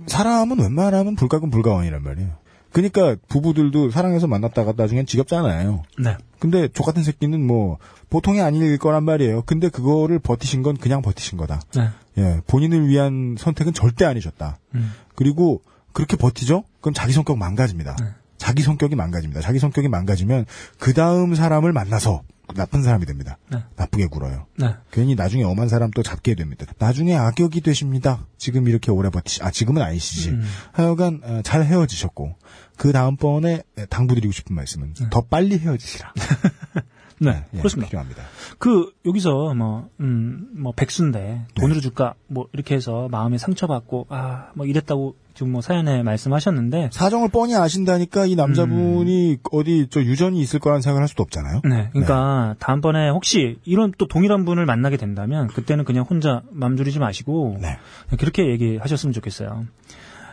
[0.07, 2.31] 사람은 웬만하면 불가근 불가원이란 말이에요.
[2.73, 5.83] 그러니까 부부들도 사랑해서 만났다가 나중엔 지겹잖아요.
[5.99, 6.17] 네.
[6.39, 7.77] 근데 족 같은 새끼는 뭐
[8.09, 9.43] 보통이 아닐 거란 말이에요.
[9.43, 11.61] 근데 그거를 버티신 건 그냥 버티신 거다.
[11.77, 11.91] 네.
[12.19, 14.59] 예, 본인을 위한 선택은 절대 아니셨다.
[14.75, 14.93] 음.
[15.15, 15.61] 그리고
[15.93, 16.65] 그렇게 버티죠?
[16.83, 17.97] 그럼 자기 성격 망가집니다.
[17.99, 18.07] 네.
[18.37, 19.41] 자기 성격이 망가집니다.
[19.41, 20.47] 자기 성격이 망가지면
[20.78, 22.22] 그 다음 사람을 만나서
[22.57, 23.39] 나쁜 사람이 됩니다.
[23.51, 23.59] 네.
[23.76, 24.47] 나쁘게 굴어요.
[24.59, 24.74] 네.
[24.91, 26.66] 괜히 나중에 엄한 사람 또 잡게 됩니다.
[26.78, 28.26] 나중에 악역이 되십니다.
[28.37, 30.30] 지금 이렇게 오래 버티시, 아, 지금은 아니시지.
[30.30, 30.43] 음.
[30.72, 32.35] 하여간, 어, 잘 헤어지셨고,
[32.76, 36.12] 그 다음번에 당부드리고 싶은 말씀은 더 빨리 헤어지시라.
[37.23, 37.45] 네.
[37.55, 37.89] 예, 그렇습니다.
[37.89, 38.23] 필요합니다.
[38.59, 44.66] 그 여기서 뭐, 음, 뭐 백수인데 돈으로 줄까 뭐 이렇게 해서 마음에 상처받고 아 뭐
[44.66, 50.83] 이랬다고 지금 뭐 사연에 말씀하셨는데 사정을 뻔히 아신다니까 이 남자분이 어디 저 유전이 있을 거라는
[50.83, 51.62] 생각을 할 수도 없잖아요.
[51.64, 56.99] 네, 그러니까 다음번에 혹시 이런 또 동일한 분을 만나게 된다면 그때는 그냥 혼자 맘 졸이지
[56.99, 57.79] 마시고 네.
[58.18, 59.64] 그렇게 얘기하셨으면 좋겠어요.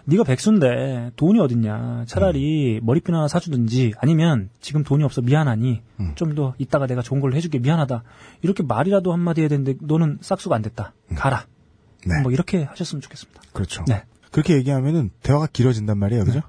[0.09, 2.05] 네가 백수인데 돈이 어딨냐?
[2.07, 6.11] 차라리 머리핀 하나 사주든지 아니면 지금 돈이 없어 미안하니 음.
[6.15, 8.03] 좀더 이따가 내가 좋은 걸로 해줄게 미안하다
[8.41, 11.45] 이렇게 말이라도 한마디 해야 되는데 너는 싹수가 안 됐다 가라
[12.05, 12.21] 네.
[12.21, 13.41] 뭐 이렇게 하셨으면 좋겠습니다.
[13.53, 13.83] 그렇죠.
[13.87, 14.03] 네.
[14.31, 16.23] 그렇게 얘기하면은 대화가 길어진단 말이에요.
[16.23, 16.41] 그죠?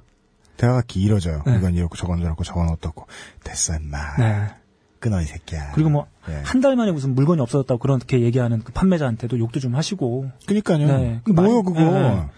[0.57, 1.43] 대화가 길어져요.
[1.47, 1.57] 네.
[1.57, 3.07] 이건 이렇고 저건 저렇고 저건 어떻고.
[3.43, 4.17] 됐어, 임마.
[4.19, 4.47] 네.
[4.99, 5.73] 끊어, 이 새끼야.
[5.73, 6.43] 그리고 뭐 예.
[6.45, 10.87] 한달 만에 무슨 물건이 없어졌다고 그렇게 얘기하는 그 판매자한테도 욕도 좀 하시고 그니까요.
[10.87, 11.21] 네.
[11.25, 12.29] 그 뭐요, 그거.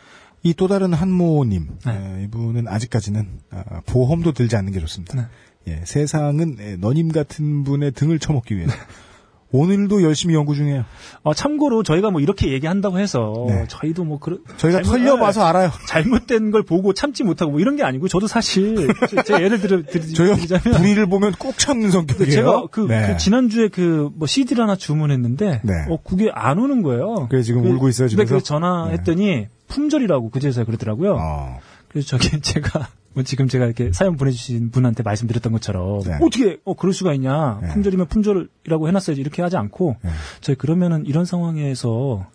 [0.43, 0.51] 네.
[0.51, 1.69] 이또 다른 한모님.
[1.87, 1.93] 네.
[1.93, 5.17] 에, 이분은 아직까지는 아, 보험도 들지 않는 게 좋습니다.
[5.17, 5.23] 네.
[5.69, 8.73] 예, 세상은 에, 너님 같은 분의 등을 쳐먹기 위해서.
[8.75, 8.79] 네.
[9.55, 10.83] 오늘도 열심히 연구 중이에요.
[11.25, 13.67] 어, 참고로 저희가 뭐 이렇게 얘기한다고 해서 네.
[13.69, 15.71] 저희도 뭐 그런 저희가 털려봐서 알아요.
[15.89, 18.89] 잘못된 걸 보고 참지 못하고 뭐 이런 게 아니고 저도 사실
[19.27, 22.31] 제- 예를 들어 드- 드리자면 불의를 보면 꾹 참는 성격이에요.
[22.31, 23.09] 제가 그, 네.
[23.13, 25.73] 그 지난주에 그 뭐 CD를 하나 주문했는데 네.
[25.91, 27.27] 어 그게 안 오는 거예요.
[27.29, 28.37] 그래, 지금 그 울고 있어요, 집에서?
[28.37, 31.17] 그 전화했더니 품절이라고 그제서야 그러더라고요.
[31.19, 36.15] 어, 그래서 저기 제가 뭐 지금 제가 이렇게 사연 보내주신 분한테 말씀드렸던 것처럼 네.
[36.17, 37.69] 어떻게 어 그럴 수가 있냐 네.
[37.69, 40.11] 품절이면 품절이라고 해놨어야지 이렇게 하지 않고 네.
[40.41, 42.27] 저희 그러면은 이런 상황에서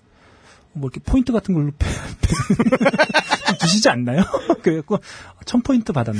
[0.77, 1.71] 뭐 이렇게 포인트 같은 걸로
[3.59, 4.23] 주시지 않나요?
[4.61, 4.99] 그래갖고
[5.45, 6.19] 천 포인트 받았네.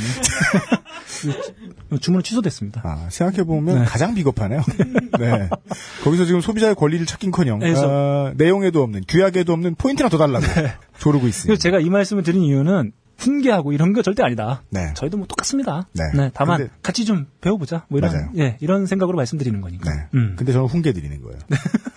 [1.90, 2.82] 그 주문은 취소됐습니다.
[2.84, 3.86] 아, 생각해보면 네.
[3.86, 4.62] 가장 비겁하네요.
[5.20, 5.50] 네.
[6.04, 10.46] 거기서 지금 소비자의 권리를 찾긴커녕, 아, 내용에도 없는, 규약에도 없는 포인트나 더 달라고
[11.00, 11.48] 조르고 있습니다.
[11.48, 14.64] 그래서 제가 이 말씀을 드린 이유는 훈계하고 이런 거 절대 아니다.
[14.70, 14.94] 네.
[14.96, 15.88] 저희도 뭐 똑같습니다.
[15.94, 16.30] 네.
[16.34, 17.86] 다만 근데- 같이 좀 배워보자.
[17.90, 18.30] 뭐 이런 맞아요.
[18.38, 19.90] 예 이런 생각으로 말씀드리는 거니까.
[19.94, 20.08] 네.
[20.14, 20.36] 음.
[20.38, 21.40] 근데 저는 훈계 드리는 거예요.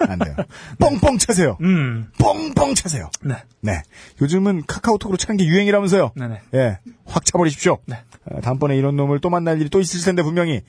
[0.09, 0.35] 안 돼요.
[0.79, 1.57] 뻥뻥 차세요.
[1.61, 2.09] 음.
[2.19, 3.11] 뻥뻥 차세요.
[3.23, 3.35] 네.
[3.61, 3.83] 네.
[4.23, 6.13] 요즘은 카카오톡으로 차는 게 유행이라면서요.
[6.17, 6.41] 네네.
[6.55, 6.79] 예.
[7.05, 7.79] 확 차버리십시오.
[7.87, 7.97] 네.
[8.31, 10.63] 어, 다음번에 이런 놈을 또 만날 일이 또 있을 텐데 분명히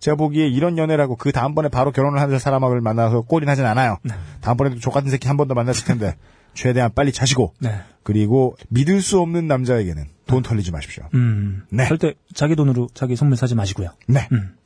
[0.00, 3.98] 제가 보기에 이런 연애라고 그 다음번에 바로 결혼을 할 사람을 만나서 꼴이 나진 않아요.
[4.02, 4.14] 네.
[4.40, 6.16] 다음번에도 족 같은 새끼 한 번 더 만났을 텐데
[6.58, 7.70] 최대한 빨리 차시고 네.
[8.02, 11.08] 그리고 믿을 수 없는 남자에게는 돈 털리지 마십시오.
[11.14, 11.62] 음.
[11.70, 11.86] 네.
[11.86, 13.90] 절대 자기 돈으로 자기 선물 사지 마시고요.
[14.08, 14.28] 네.
[14.32, 14.56] 음.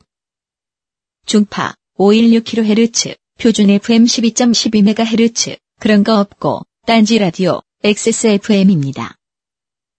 [1.27, 9.15] 중파 516kHz, 표준 FM 12.12MHz, 그런 거 없고, 딴지 라디오, XSFM입니다.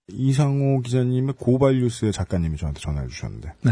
[0.09, 3.71] 이상호 기자님의 고발 뉴스의 작가님이 저한테 전화를 주셨는데 네.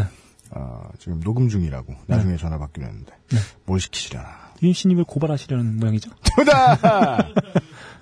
[0.51, 3.37] 아, 지금 녹음 중이라고 나중에 전화 받기로 했는데 네.
[3.65, 4.42] 뭘 시키시려나.
[4.63, 6.09] 윤 씨님을 고발하시려는 모양이죠.
[6.23, 6.79] 정답!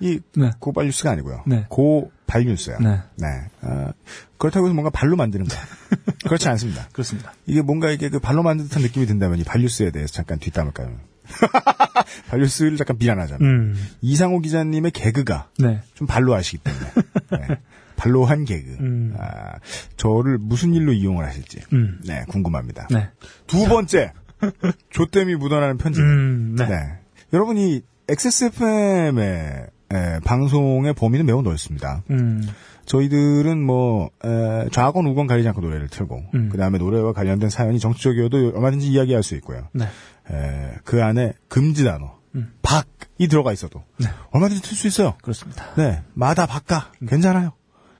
[0.00, 0.50] 이 네.
[0.58, 1.44] 고발 뉴스가 아니고요.
[1.46, 1.66] 네.
[1.68, 2.78] 고발 뉴스야.
[2.78, 3.28] 네.
[3.60, 3.92] 아,
[4.38, 5.60] 그렇다고 해서 뭔가 발로 만드는 거야.
[6.24, 6.88] 그렇지 않습니다.
[6.92, 7.32] 그렇습니다.
[7.46, 10.98] 이게 뭔가 이게 그 발로 만든 듯한 느낌이 든다면 이 발뉴스에 대해서 잠깐 뒷담을 까요.
[12.28, 13.48] 발뉴스를 잠깐 비난하자면.
[13.48, 13.88] 음.
[14.00, 15.82] 이상호 기자님의 개그가 네.
[15.94, 16.86] 좀 발로 하시기 때문에.
[17.32, 17.56] 네.
[17.96, 18.78] 발로 한 개그.
[18.80, 19.14] 음.
[19.18, 19.52] 아,
[19.96, 21.60] 저를 무슨 일로 이용을 하실지.
[21.72, 22.00] 음.
[22.04, 22.88] 네, 궁금합니다.
[22.90, 23.10] 네.
[23.46, 24.12] 두 번째.
[24.90, 26.00] 조땜이 묻어나는 편지.
[26.00, 26.56] 음.
[26.58, 26.66] 네.
[26.66, 26.98] 네.
[27.32, 29.66] 여러분, 이 XSFM의
[30.24, 32.02] 방송의 범위는 매우 넓습니다.
[32.10, 32.46] 음.
[32.86, 36.48] 저희들은 뭐, 에, 좌건 우건 가리지 않고 노래를 틀고, 음.
[36.50, 39.68] 그 다음에 노래와 관련된 사연이 정치적이어도 얼마든지 이야기할 수 있고요.
[39.72, 39.84] 네.
[40.30, 42.52] 에, 그 안에 금지 단어, 음.
[42.62, 44.08] 박이 들어가 있어도 네.
[44.30, 45.14] 얼마든지 틀 수 있어요.
[45.22, 45.66] 그렇습니다.
[45.76, 46.02] 네.
[46.14, 46.90] 마다 바까.
[47.06, 47.52] 괜찮아요.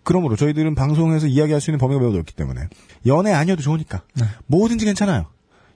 [0.02, 2.62] 그러므로 저희들은 방송에서 이야기할 수 있는 범위가 매우 넓기 때문에
[3.06, 4.24] 연애 아니어도 좋으니까 네.
[4.46, 5.26] 뭐든지 괜찮아요.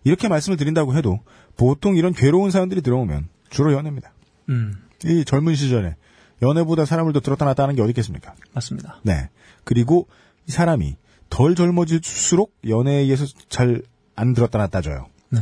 [0.07, 1.21] 이렇게 말씀을 드린다고 해도
[1.57, 4.13] 보통 이런 괴로운 사연들이 들어오면 주로 연애입니다.
[4.49, 5.97] 음, 이 젊은 시절에
[6.43, 8.35] 연애보다 사람을 더 들었다 놨다 하는 게 어디 있겠습니까?
[8.55, 9.01] 맞습니다.
[9.03, 9.29] 네.
[9.65, 10.07] 그리고
[10.47, 10.97] 이 사람이
[11.29, 13.83] 덜 젊어질수록 연애에 의해서 잘
[14.17, 15.07] 안 들었다 놨다 져요.
[15.29, 15.41] 네.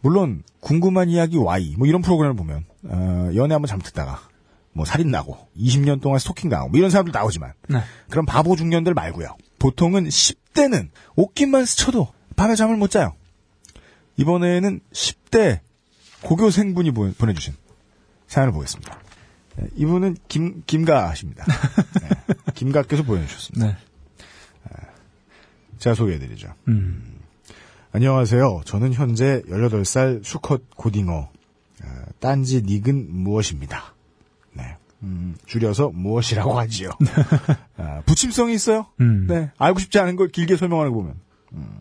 [0.00, 4.20] 물론 궁금한 이야기 Y 뭐 이런 프로그램을 보면 어, 연애 한번 잠듣다가
[4.72, 7.80] 뭐 살인 나고 20년 동안 스토킹 당하고 뭐 이런 사람들 나오지만 네.
[8.08, 9.36] 그런 바보 중년들 말고요.
[9.58, 13.14] 보통은 10대는 옷깃만 스쳐도 밤에 잠을 못 자요.
[14.16, 15.60] 이번에는 10대
[16.22, 17.54] 고교생분이 보- 보내주신
[18.26, 18.98] 사연을 보겠습니다.
[19.56, 21.44] 네, 이분은 김, 김가십니다.
[21.46, 22.08] 네,
[22.54, 23.66] 김가께서 보내주셨습니다.
[23.66, 23.76] 네.
[25.78, 26.54] 제가 소개해드리죠.
[26.68, 27.18] 음,
[27.90, 28.62] 안녕하세요.
[28.64, 31.86] 저는 현재 18살 수컷 고딩어, 어,
[32.20, 33.92] 딴지 닉은 무엇입니다.
[34.52, 34.76] 네.
[35.02, 36.90] 음, 줄여서 무엇이라고 하지요.
[37.76, 38.86] 아, 붙임성이 있어요.
[39.00, 39.26] 음.
[39.26, 39.50] 네.
[39.58, 41.16] 알고 싶지 않은 걸 길게 설명하는 거 보면.
[41.54, 41.80] 음.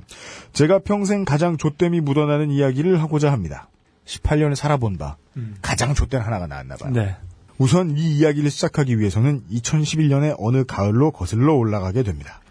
[0.54, 3.70] 제가 평생 가장 좆됨이 묻어나는 이야기를 하고자 합니다.
[4.06, 5.18] 18년을 살아본 바,
[5.62, 6.92] 가장 좆된 하나가 나왔나 봐요.
[6.92, 7.16] 네.
[7.58, 12.42] 우선 이 이야기를 시작하기 위해서는 2011년의 어느 가을로 거슬러 올라가게 됩니다.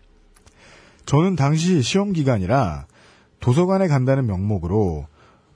[1.04, 2.86] 저는 당시 시험 기간이라
[3.40, 5.08] 도서관에 간다는 명목으로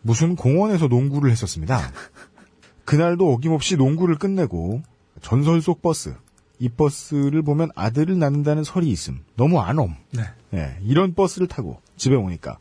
[0.02, 1.78] 무슨 공원에서 농구를 했었습니다.
[2.84, 4.82] 그날도 어김없이 농구를 끝내고
[5.22, 6.14] 전설 속 버스,
[6.58, 9.20] 이 버스를 보면 아들을 낳는다는 설이 있음.
[9.36, 9.94] 너무 안 옴.
[10.12, 10.22] 네.
[10.54, 12.58] 네, 이런 버스를 타고 집에 오니까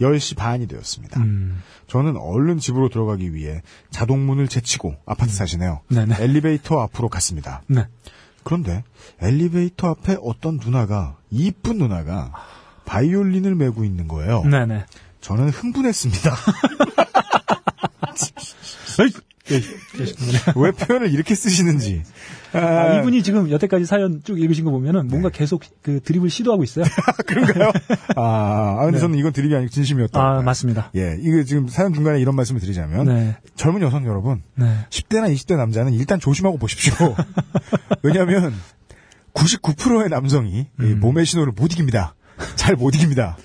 [0.00, 1.20] 10시 반이 되었습니다.
[1.20, 5.80] 음, 저는 얼른 집으로 들어가기 위해 자동문을 제치고 아파트 사시네요.
[5.88, 6.16] 네네.
[6.20, 7.62] 엘리베이터 앞으로 갔습니다.
[7.66, 7.86] 네.
[8.44, 8.84] 그런데
[9.20, 12.32] 엘리베이터 앞에 어떤 누나가 이쁜 누나가
[12.86, 14.44] 바이올린을 메고 있는 거예요.
[14.44, 14.84] 네네.
[15.20, 16.34] 저는 흥분했습니다.
[20.56, 22.02] 왜 표현을 이렇게 쓰시는지.
[22.52, 26.84] 아, 이분이 지금 여태까지 사연 쭉 읽으신 거 보면은 뭔가 계속 그 드립을 시도하고 있어요.
[27.26, 27.70] 그런가요?
[28.16, 29.00] 아, 아, 근데 네.
[29.00, 30.20] 저는 이건 드립이 아니고 진심이었다.
[30.20, 30.90] 아, 맞습니다.
[30.96, 33.36] 예, 이게 지금 사연 중간에 이런 말씀을 드리자면 네.
[33.56, 34.66] 젊은 여성 여러분, 네.
[34.90, 36.92] 10대나 20대 남자는 일단 조심하고 보십시오.
[38.02, 38.54] 왜냐하면
[39.34, 41.00] 99%의 남성이 이 음.
[41.00, 42.14] 몸의 신호를 못 이깁니다.
[42.56, 43.36] 잘 못 이깁니다.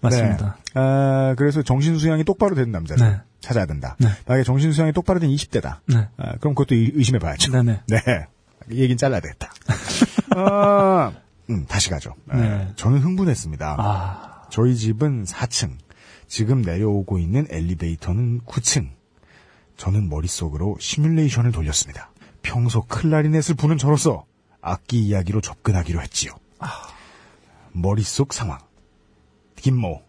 [0.00, 0.56] 맞습니다.
[0.74, 0.80] 네.
[0.80, 3.20] 아, 그래서 정신 수양이 똑바로 된 남자를 네.
[3.40, 3.96] 찾아야 된다.
[4.00, 4.08] 네.
[4.26, 5.78] 만약에 정신 수양이 똑바로 된 20대다.
[5.86, 6.08] 네.
[6.16, 7.52] 아, 그럼 그것도 의- 의심해 봐야죠.
[7.52, 7.80] 네네.
[7.86, 7.98] 네.
[8.70, 9.50] 이 얘기는 잘라야 되겠다.
[10.36, 11.12] 아,
[11.50, 12.14] 음, 다시 가죠.
[12.28, 12.72] 아, 네.
[12.76, 13.76] 저는 흥분했습니다.
[13.78, 15.76] 아, 저희 집은 4층.
[16.26, 18.90] 지금 내려오고 있는 엘리베이터는 9층.
[19.78, 22.10] 저는 머릿속으로 시뮬레이션을 돌렸습니다.
[22.42, 24.24] 평소 클라리넷을 부는 저로서
[24.60, 26.32] 악기 이야기로 접근하기로 했지요.
[27.72, 28.58] 머릿속 상황.
[29.56, 30.02] 김모.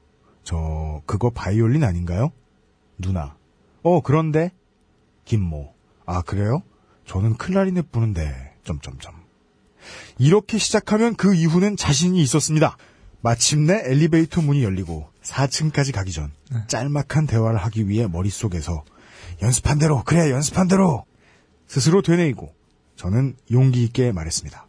[0.43, 2.32] 저, 그거 바이올린 아닌가요?
[3.00, 3.36] 누나.
[3.82, 4.52] 어, 그런데?
[5.26, 5.74] 김모.
[6.06, 6.62] 아, 그래요?
[7.06, 9.14] 저는 클라리넷 부는데, 점점점.
[10.18, 12.78] 이렇게 시작하면 그 이후는 자신이 있었습니다.
[13.22, 16.32] 마침내 엘리베이터 문이 열리고 4층까지 가기 전
[16.68, 18.84] 짤막한 대화를 하기 위해 머릿속에서
[19.41, 21.06] 연습한 대로 그래 연습한 대로
[21.68, 22.54] 스스로 되뇌이고
[22.95, 24.68] 저는 용기 있게 말했습니다.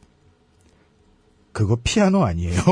[1.52, 2.60] 그거 피아노 아니에요?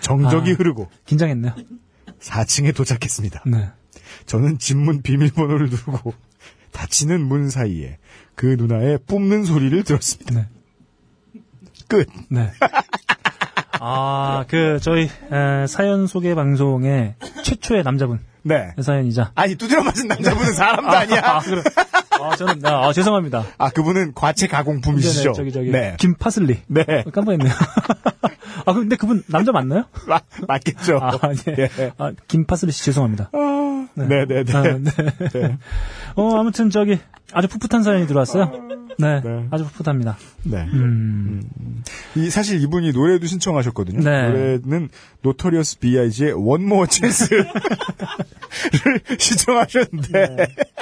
[0.00, 0.54] 정적이 아.
[0.54, 1.54] 흐르고 긴장했네요.
[2.20, 3.44] 4층에 도착했습니다.
[3.46, 3.68] 네.
[4.26, 6.14] 저는 집문 비밀번호를 누르고
[6.72, 7.98] 닫히는 문 사이에
[8.34, 10.34] 그 누나의 뿜는 소리를 들었습니다.
[10.34, 10.46] 네.
[11.88, 12.06] 끝.
[12.28, 12.50] 네.
[13.80, 17.14] 아, 그, 저희, 에, 사연 소개 방송의
[17.44, 18.72] 최초의 남자분 네.
[18.80, 19.32] 사연이자.
[19.34, 21.20] 아니 두드려 맞은 남자분은 사람도 아니야.
[21.24, 21.62] 아, 그래.
[22.20, 23.44] 아, 저는, 아, 아, 죄송합니다.
[23.58, 25.32] 아 그분은 과체 가공품이시죠.
[25.32, 25.70] 네네, 저기, 저기.
[25.70, 25.96] 네.
[25.98, 26.62] 김파슬리.
[26.66, 26.84] 네.
[27.12, 27.52] 깜빡했네요.
[28.68, 29.84] 아, 근데 그분 남자 맞나요?
[30.06, 30.98] 마- 맞겠죠.
[31.00, 31.10] 아,
[31.46, 31.54] 네.
[31.58, 31.92] 예.
[31.96, 33.30] 아, 김파슬리 씨 죄송합니다.
[33.94, 34.52] 네네 네.
[34.54, 35.58] 아, 네.
[36.14, 36.98] 어, 아무튼 저기,
[37.32, 38.52] 아주 풋풋한 사연이 들어왔어요.
[38.98, 39.20] 네.
[39.24, 39.46] 네.
[39.50, 40.18] 아주 풋풋합니다.
[40.44, 40.64] 네.
[40.72, 41.42] 음.
[42.14, 44.00] 이 사실 이분이 노래도 신청하셨거든요.
[44.00, 44.28] 네.
[44.28, 44.90] 노래는
[45.22, 47.46] 노토리어스 B.I.G의 One More Chance를
[49.18, 50.36] 신청하셨는데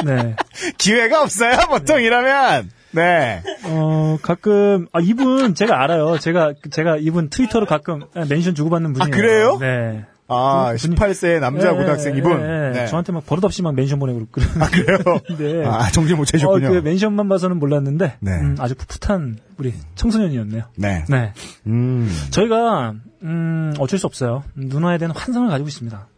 [0.05, 0.37] 네.
[0.78, 1.57] 기회가 없어요.
[1.68, 2.70] 보통 이러면.
[2.93, 3.43] 네.
[3.64, 6.18] 어, 가끔, 아, 이분 제가 알아요.
[6.18, 9.11] 제가, 제가 이분 트위터로 가끔 mention 주고받는 분이에요.
[9.11, 9.59] 그래요?
[9.61, 10.05] 네.
[10.28, 12.41] 아, 분이- 18세 남자 예, 고등학생 예, 이분.
[12.41, 12.70] 예.
[12.80, 12.87] 네.
[12.87, 14.49] 저한테 막 버릇없이 막 mention 보내고 그래요.
[14.59, 14.99] 아, 그래요?
[15.39, 15.64] 네.
[15.64, 16.66] 아, 정신 못 차셨군요.
[16.66, 18.32] 어, 그 mention만 봐서는 몰랐는데, 네.
[18.32, 20.64] 음, 아주 풋풋한 우리 청소년이었네요.
[20.76, 21.05] 네.
[21.09, 21.32] 네.
[21.68, 22.11] 음.
[22.30, 24.43] 저희가, 음, 어쩔 수 없어요.
[24.57, 26.09] 누나에 대한 환상을 가지고 있습니다.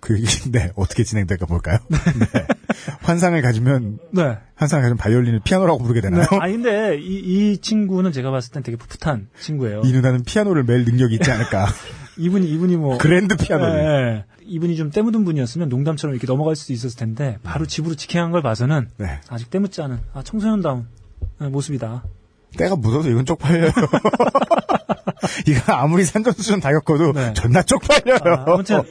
[0.00, 1.78] 그 얘기, 네, 어떻게 진행될까 볼까요?
[1.88, 2.46] 네.
[3.02, 4.38] 환상을 가지면, 네.
[4.54, 6.10] 환상을 가지면 바이올린을 피아노라고 부르게 네.
[6.10, 6.26] 되나요?
[6.40, 9.82] 아니, 근데 이, 이 친구는 제가 봤을 땐 되게 풋풋한 친구예요.
[9.84, 11.68] 이 누나는 피아노를 멜 능력이 있지 않을까.
[12.16, 12.98] 이분이, 이분이 뭐.
[12.98, 13.74] 그랜드 피아노를.
[13.82, 14.24] 네.
[14.42, 18.88] 이분이 좀 때묻은 분이었으면 농담처럼 이렇게 넘어갈 수도 있었을 텐데 바로 집으로 직행한 걸 봐서는
[18.96, 19.20] 네.
[19.28, 20.88] 아직 때묻지 않은 아, 청소년다운
[21.40, 22.02] 네, 모습이다.
[22.56, 23.70] 때가 묻어서 이건 쪽팔려요.
[25.46, 27.32] 이거 아무리 산전수전 다 겪어도 네.
[27.34, 28.18] 존나 쪽팔려요.
[28.24, 28.82] 아, 아무튼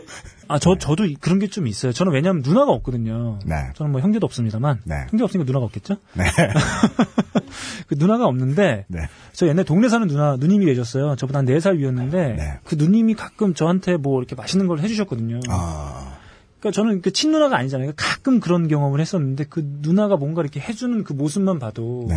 [0.51, 1.91] 아 저 저도 그런 게 좀 있어요.
[1.91, 3.39] 저는 왜냐하면 누나가 없거든요.
[3.45, 3.55] 네.
[3.75, 5.05] 저는 뭐 형제도 없습니다만 네.
[5.09, 5.95] 형제 없으니까 누나가 없겠죠.
[6.13, 6.25] 네.
[7.87, 8.99] 그 누나가 없는데 네.
[9.33, 11.15] 저 옛날 동네 사는 누나 누님이 계셨어요.
[11.15, 12.59] 저보다 한 4살 위였는데 네.
[12.63, 15.39] 그 누님이 가끔 저한테 뭐 이렇게 맛있는 걸 해주셨거든요.
[15.49, 16.17] 아,
[16.59, 17.93] 그러니까 저는 그 친누나가 아니잖아요.
[17.95, 22.15] 가끔 그런 경험을 했었는데 그 누나가 뭔가 이렇게 해주는 그 모습만 봐도 네.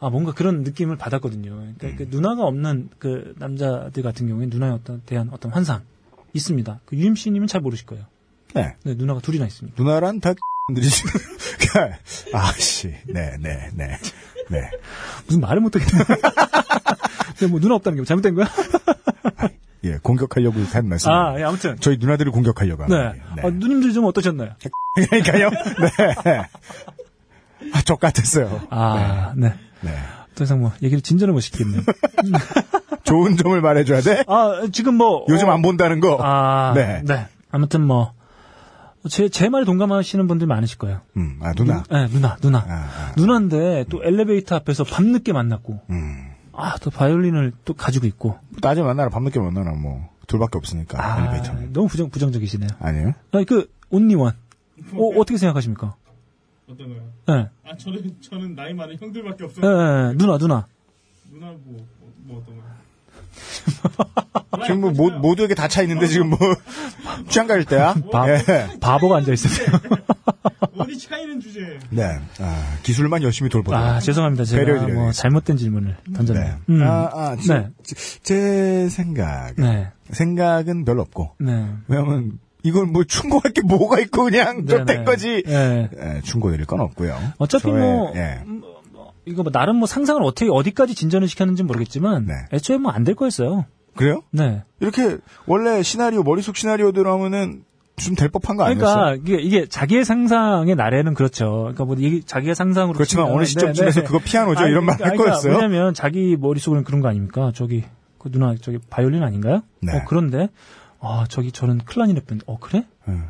[0.00, 1.50] 아 뭔가 그런 느낌을 받았거든요.
[1.78, 5.82] 그러니까 그 누나가 없는 그 남자들 같은 경우에 누나에 어떤 대한 어떤 환상
[6.32, 6.80] 있습니다.
[6.84, 8.04] 그 유임씨 님은 잘 모르실 거예요.
[8.54, 8.76] 네.
[8.84, 9.82] 네, 누나가 둘이나 있습니다.
[9.82, 10.34] 누나란 다
[10.74, 11.10] 들이 지금
[12.32, 13.98] 아씨, 네, 네, 네,
[14.50, 14.70] 네.
[15.26, 16.04] 무슨 말을 못하겠네.
[17.38, 18.48] 근데 뭐 누나 없다는 게 잘못된 거야?
[19.84, 21.10] 예, 공격하려고 한 말씀.
[21.10, 21.76] 아, 예, 아무튼.
[21.80, 22.96] 저희 누나들을 공격하려고 네.
[22.96, 23.46] 하는 얘기예요.
[23.46, 24.54] 아, 누님들 좀 어떠셨나요?
[24.96, 25.50] 그러니까요.
[25.50, 26.42] 네.
[27.72, 28.66] 아, 족 같았어요.
[28.70, 29.54] 아, 네.
[29.82, 29.90] 네.
[30.34, 31.82] 더 이상 뭐 얘기를 진전을 못 시키겠네요.
[33.08, 34.24] 좋은 점을 말해줘야 돼.
[34.26, 36.18] 아, 지금 뭐 요즘 어, 안 본다는 거.
[36.20, 37.02] 아, 네.
[37.04, 37.26] 네.
[37.50, 38.12] 아무튼 뭐
[39.08, 41.00] 제 제 말 동감하시는 분들 많으실 거예요.
[41.16, 41.82] 음, 아 누나.
[41.90, 42.58] 네, 누나, 누나.
[42.58, 43.12] 아, 아.
[43.16, 46.30] 누나인데 또 엘리베이터 앞에서 밤늦게 만났고 음.
[46.52, 48.36] 아, 또 바이올린을 또 가지고 있고.
[48.60, 51.72] 낮에 만나나 밤늦게 만나나 뭐 둘밖에 없으니까 아, 엘리베이터는.
[51.72, 52.68] 너무 부정 부정적이시네요.
[52.80, 53.12] 아니에요?
[53.32, 54.34] 아니, 그 온리원.
[54.94, 55.94] 어, 어떻게 생각하십니까?
[56.70, 57.02] 어떤 거요?
[57.28, 57.48] 네.
[57.66, 60.10] 아 저는 저는 나이 많은 형들밖에 네, 없어요.
[60.10, 60.66] 네, 누나, 누나.
[61.32, 61.58] 누나 뭐,
[62.00, 62.64] 뭐, 뭐 어떤 거요?
[64.66, 66.38] 지금 뭐 모, 모두에게 다 차 있는데 지금 뭐
[67.28, 67.94] 취향 가릴 때야?
[68.10, 68.42] 바, 예.
[68.80, 69.68] 바보가 앉아 있으세요.
[70.78, 71.78] 어디 차이는 주제.
[71.90, 72.18] 네.
[72.40, 73.78] 아, 기술만 열심히 돌보자.
[73.78, 74.44] 아, 죄송합니다.
[74.44, 74.86] 제가.
[74.88, 76.46] 뭐 잘못된 질문을 던졌네요.
[76.46, 76.74] 네.
[76.74, 76.82] 음.
[76.82, 77.68] 아, 아, 제, 네.
[78.22, 79.54] 제 생각.
[79.56, 79.88] 네.
[80.10, 81.34] 생각은 별로 없고.
[81.40, 81.66] 네.
[81.88, 85.04] 왜냐면 이걸 뭐 충고할 게 뭐가 있고 그냥 네, 쫓된 네.
[85.04, 85.42] 거지.
[85.46, 85.88] 네.
[85.96, 87.16] 예, 충고 드릴 건 없고요.
[87.38, 88.40] 어차피 저의, 뭐, 예.
[89.28, 92.34] 음, 뭐, 이거 뭐 나름 뭐 상상을 어떻게 어디까지 진전을 시켰는지 모르겠지만 네.
[92.52, 93.66] 애초에 뭐 안 될 거였어요.
[93.96, 94.22] 그래요?
[94.30, 94.62] 네.
[94.80, 97.64] 이렇게 원래 시나리오 머릿속 시나리오대로 하면은
[97.96, 99.20] 좀 될 법한 거 아니었어요?
[99.20, 101.62] 그러니까 이게, 이게 자기의 상상의 나래는 그렇죠.
[101.62, 104.06] 그러니까 뭐 이게 자기의 상상으로 그렇지만 치면- 어느 시점쯤에서 네, 네.
[104.06, 105.52] 그거 피아노죠 아니, 이런 말할 그러니까 거였어요.
[105.54, 107.50] 왜냐면 자기 머릿속에는 그런 거 아닙니까?
[107.56, 107.82] 저기
[108.18, 109.62] 그 누나 저기 바이올린 아닌가요?
[109.80, 109.96] 네.
[109.96, 110.48] 어 그런데
[111.00, 112.40] 아 저기 저는 클라리넷 분.
[112.46, 112.84] 어 그래?
[113.08, 113.24] 응.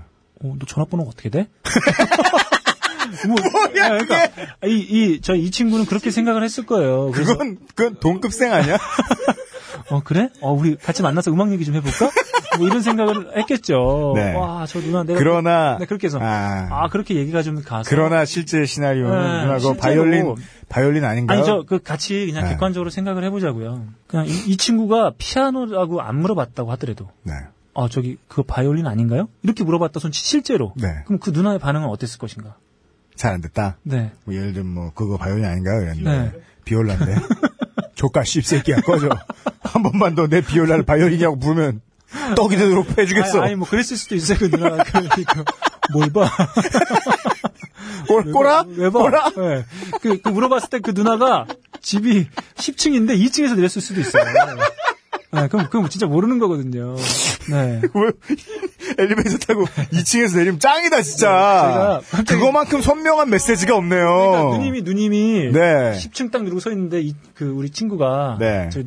[0.44, 1.48] 어, 너 전화번호가 어떻게 돼?
[3.26, 4.28] 뭐, 뭐야, 그러니까
[4.66, 7.10] 이, 이, 저 이 친구는 그렇게 생각을 했을 거예요.
[7.12, 8.76] 그래서, 그건 그건 동급생 아니야?
[9.90, 10.28] 어, 그래?
[10.40, 12.10] 어, 우리 같이 만나서 음악 얘기 좀 해볼까?
[12.58, 14.12] 뭐 이런 생각을 했겠죠.
[14.16, 14.34] 네.
[14.34, 15.18] 와, 저 누나 내가.
[15.18, 16.18] 그러나 네, 그렇게 해서.
[16.20, 17.88] 아, 아, 그렇게 얘기가 좀 가서.
[17.88, 19.80] 그러나 실제 시나리오는 네, 누나 그 실제로.
[19.80, 20.34] 바이올린
[20.68, 21.38] 바이올린 아닌가요?
[21.38, 22.50] 아니, 저, 그, 같이 그냥 네.
[22.50, 23.86] 객관적으로 생각을 해보자고요.
[24.08, 27.32] 그냥 이, 이 친구가 피아노라고 안 물어봤다고 하더라도, 네.
[27.74, 29.28] 아, 저기, 그거 바이올린 아닌가요?
[29.42, 30.72] 이렇게 물어봤다 손 실제로.
[30.76, 30.88] 네.
[31.06, 32.56] 그럼 그 누나의 반응은 어땠을 것인가?
[33.18, 33.76] 잘 안 됐다.
[33.82, 34.12] 네.
[34.24, 35.82] 뭐 예를 들면 뭐 그거 바이올린 아닌가요?
[35.82, 36.32] 이랬는데 네.
[36.64, 37.16] 비올라인데
[37.94, 39.08] 조카 씹새끼야 꺼져.
[39.62, 41.80] 한 번만 더 내 비올라를 바이올린이라고 부르면
[42.36, 43.38] 떡이 되도록 해주겠어.
[43.40, 44.82] 아니, 아니, 뭐, 그랬을 수도 있어요, 그 누나가.
[44.84, 45.44] 그, 그,
[45.92, 46.30] 뭘 봐.
[48.08, 48.64] 꼬, 꼬라?
[48.66, 48.98] 왜 봐?
[49.00, 49.30] 꼬라?
[49.36, 49.64] 네.
[50.00, 51.46] 그, 그 물어봤을 때 그 누나가
[51.82, 54.24] 집이 10층인데 2층에서 내렸을 수도 있어요.
[55.30, 56.94] 네, 그럼, 그럼 진짜 모르는 거거든요.
[57.50, 57.80] 네.
[57.82, 58.10] 왜
[58.98, 61.18] 엘리베이터 타고 2층에서 내리면 짱이다 진짜.
[61.26, 64.06] 제가 갑자기- 그거만큼 선명한 메시지가 없네요.
[64.06, 65.92] 그러니까 누님이, 누님이 네.
[65.92, 68.36] 10층 딱 누르고 서 있는데, 이, 그, 우리 친구가.
[68.40, 68.70] 네.
[68.72, 68.82] 저,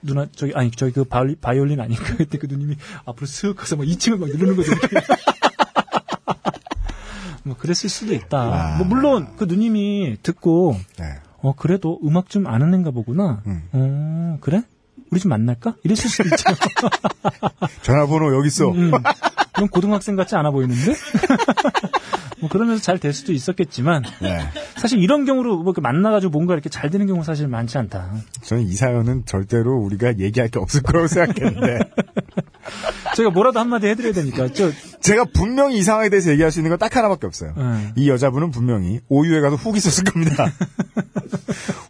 [0.00, 2.14] 누나, 저기, 아니, 저기 그 바이올린, 바이올린 아닌가?
[2.16, 4.70] 그때 그 누님이 앞으로 슥 가서 막 2층을 막 누르는 거죠.
[7.44, 8.38] 뭐, 그랬을 수도 있다.
[8.38, 8.76] 아.
[8.78, 11.04] 뭐, 물론, 그 누님이 듣고, 네.
[11.42, 13.42] 어, 그래도 음악 좀 아는 애인가 보구나.
[13.46, 13.62] 음.
[13.72, 14.62] 어, 그래?
[15.14, 15.76] 우리 좀 만날까?
[15.84, 16.42] 이랬을 수도 있죠.
[17.82, 18.68] 전화번호 여기 있어.
[18.72, 18.90] 음.
[19.52, 20.92] 그럼 고등학생 같지 않아 보이는데?
[22.40, 24.40] 뭐 그러면서 잘 될 수도 있었겠지만, 네.
[24.76, 28.10] 사실 이런 경우로 뭐 이렇게 만나가지고 뭔가 이렇게 잘 되는 경우 사실 많지 않다.
[28.42, 31.78] 저는 이 사연은 절대로 우리가 얘기할 게 없을 거라고 생각했는데
[33.14, 34.48] 제가 뭐라도 한마디 해드려야 되니까.
[34.52, 37.54] 저, 제가 분명히 이 상황에 대해서 얘기할 수 있는 건 딱 하나밖에 없어요.
[37.56, 37.92] 네.
[37.96, 40.50] 이 여자분은 분명히 오유에 가서 훅 있었을 겁니다.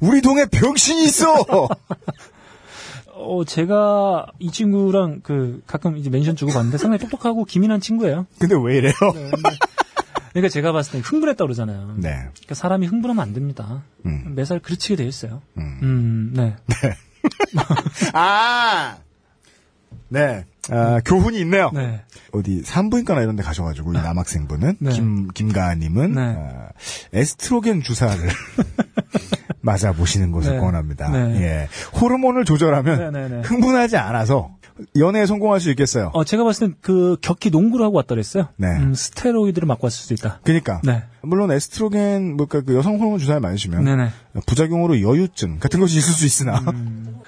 [0.00, 1.68] 우리 동에 병신이 있어.
[3.24, 8.26] 어, 제가 이 친구랑 그 가끔 이제 멘션 주고 봤는데 상당히 똑똑하고 기민한 친구예요.
[8.38, 8.92] 근데 왜 이래요?
[10.32, 11.94] 그러니까 제가 봤을 때 흥분했다 그러잖아요.
[11.96, 12.10] 네.
[12.10, 13.82] 그러니까 사람이 흥분하면 안 됩니다.
[14.04, 14.34] 음.
[14.34, 15.42] 매살 그르치게 돼 있어요.
[15.56, 15.78] 음.
[15.82, 16.56] 음, 네.
[18.12, 18.96] 아.
[20.08, 20.44] 네.
[20.70, 21.70] 아, 교훈이 있네요.
[21.72, 22.02] 네.
[22.32, 24.92] 어디 산부인과나 이런 데 가셔가지고 이 남학생분은 네.
[24.92, 26.20] 김 김가님은 네.
[26.20, 26.68] 아,
[27.12, 28.18] 에스트로겐 주사를
[29.64, 30.58] 맞아 보시는 것을 네.
[30.58, 31.10] 권합니다.
[31.10, 31.40] 네.
[31.40, 31.68] 예,
[32.00, 33.40] 호르몬을 조절하면 네, 네, 네.
[33.40, 34.56] 흥분하지 않아서
[34.96, 36.10] 연애에 성공할 수 있겠어요.
[36.14, 38.48] 어, 제가 봤을 땐 그 격히 농구를 하고 왔다 그랬어요.
[38.56, 38.66] 네.
[38.68, 40.40] 음, 스테로이드를 맞고 왔을 수도 있다.
[40.42, 41.04] 그러니까 네.
[41.22, 44.10] 물론 에스트로겐 뭐그 그 여성 호르몬 주사를 맞으시면 네네.
[44.46, 47.20] 부작용으로 여유증 같은 것이 있을 수 있으나 음.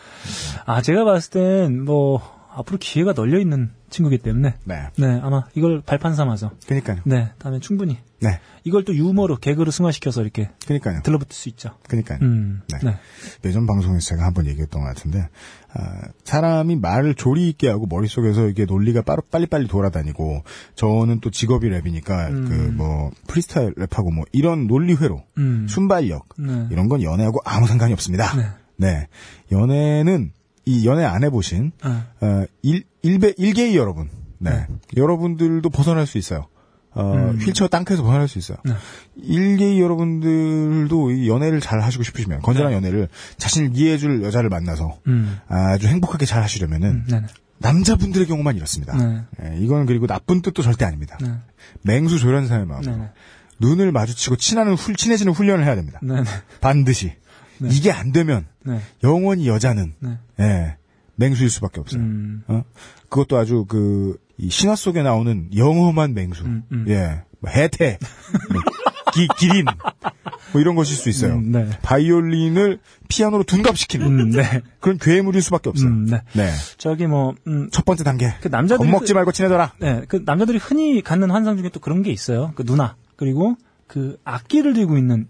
[0.67, 2.21] 아, 제가 봤을 땐 뭐,
[2.53, 4.55] 앞으로 기회가 널려 있는 친구기 때문에.
[4.65, 4.89] 네.
[4.97, 6.51] 네, 아마 이걸 발판 삼아서.
[6.67, 6.99] 그러니까요.
[7.05, 7.99] 네, 다음에 충분히.
[8.21, 8.41] 네.
[8.65, 11.03] 이걸 또 유머로, 개그로 승화시켜서 이렇게 그러니까요.
[11.03, 11.71] 들러붙을 수 있죠.
[11.87, 12.19] 그러니까요.
[12.23, 12.79] 음, 네.
[12.83, 12.97] 네.
[13.45, 15.29] 예전 방송에서 제가 한번 얘기했던 것 같은데
[15.73, 20.43] 아, 사람이 말을 조리 있게 하고 머릿속에서 이게 논리가 빠르, 빨리빨리 돌아다니고
[20.75, 22.77] 저는 또 직업이 랩이니까 음.
[22.77, 25.67] 그뭐 프리스타일 랩하고 뭐 이런 논리회로 음.
[25.69, 26.69] 순발력 네.
[26.71, 28.35] 이런 건 연애하고 아무 상관이 없습니다.
[28.37, 28.49] 네.
[28.77, 29.07] 네.
[29.53, 30.33] 연애는
[30.65, 34.09] 이 연애 안 해보신 아, 어, 일, 일배, 일개이 여러분.
[34.39, 34.51] 네.
[34.51, 34.67] 네.
[34.97, 36.49] 여러분들도 벗어날 수 있어요.
[36.97, 37.39] 어, 음.
[37.39, 38.57] 휠체어 땅크에서 벗어날 수 있어요.
[38.65, 38.73] 네.
[39.17, 42.77] 일개이 여러분들도 이 연애를 잘 하시고 싶으시면, 건전한 네.
[42.77, 45.39] 연애를 자신을 이해해줄 여자를 만나서 음.
[45.47, 47.27] 아주 행복하게 잘 하시려면은, 음, 네네.
[47.59, 48.97] 남자분들의 경우만 이렇습니다.
[48.97, 49.23] 네.
[49.43, 51.19] 예, 이건 그리고 나쁜 뜻도 절대 아닙니다.
[51.21, 51.33] 네.
[51.83, 52.83] 맹수 조련사의 마음.
[52.83, 53.11] 네네.
[53.61, 56.01] 눈을 마주치고 친하는 훌, 친해지는 훈련을 해야 됩니다.
[56.61, 57.15] 반드시.
[57.59, 57.69] 네.
[57.71, 58.81] 이게 안 되면, 네.
[59.03, 60.19] 영원히 여자는, 네.
[60.41, 60.77] 예,
[61.17, 62.03] 맹수일 수밖에 없어요.
[62.03, 62.43] 음.
[62.49, 62.63] 어?
[63.09, 66.45] 그것도 아주 그, 이 신화 속에 나오는 영험한 맹수.
[66.45, 66.85] 음, 음.
[66.89, 67.23] 예.
[67.41, 67.99] 뭐 해태.
[68.53, 68.61] 뭐
[69.15, 69.65] 기, 기린.
[70.53, 71.35] 뭐 이런 것일 수 있어요.
[71.35, 71.69] 음, 네.
[71.83, 74.61] 바이올린을 피아노로 둔갑시키는 음, 네.
[74.81, 75.89] 그런 괴물일 수밖에 없어요.
[75.89, 76.23] 음, 네.
[76.35, 76.51] 네.
[76.77, 78.33] 저기 뭐, 음, 첫 번째 단계.
[78.43, 79.73] 그 남자들이 겁먹지 말고 친해져라.
[79.81, 82.53] 네, 그 남자들이 흔히 갖는 환상 중에 또 그런 게 있어요.
[82.57, 83.57] 그 누나 그리고
[83.87, 85.29] 그 악기를 들고 있는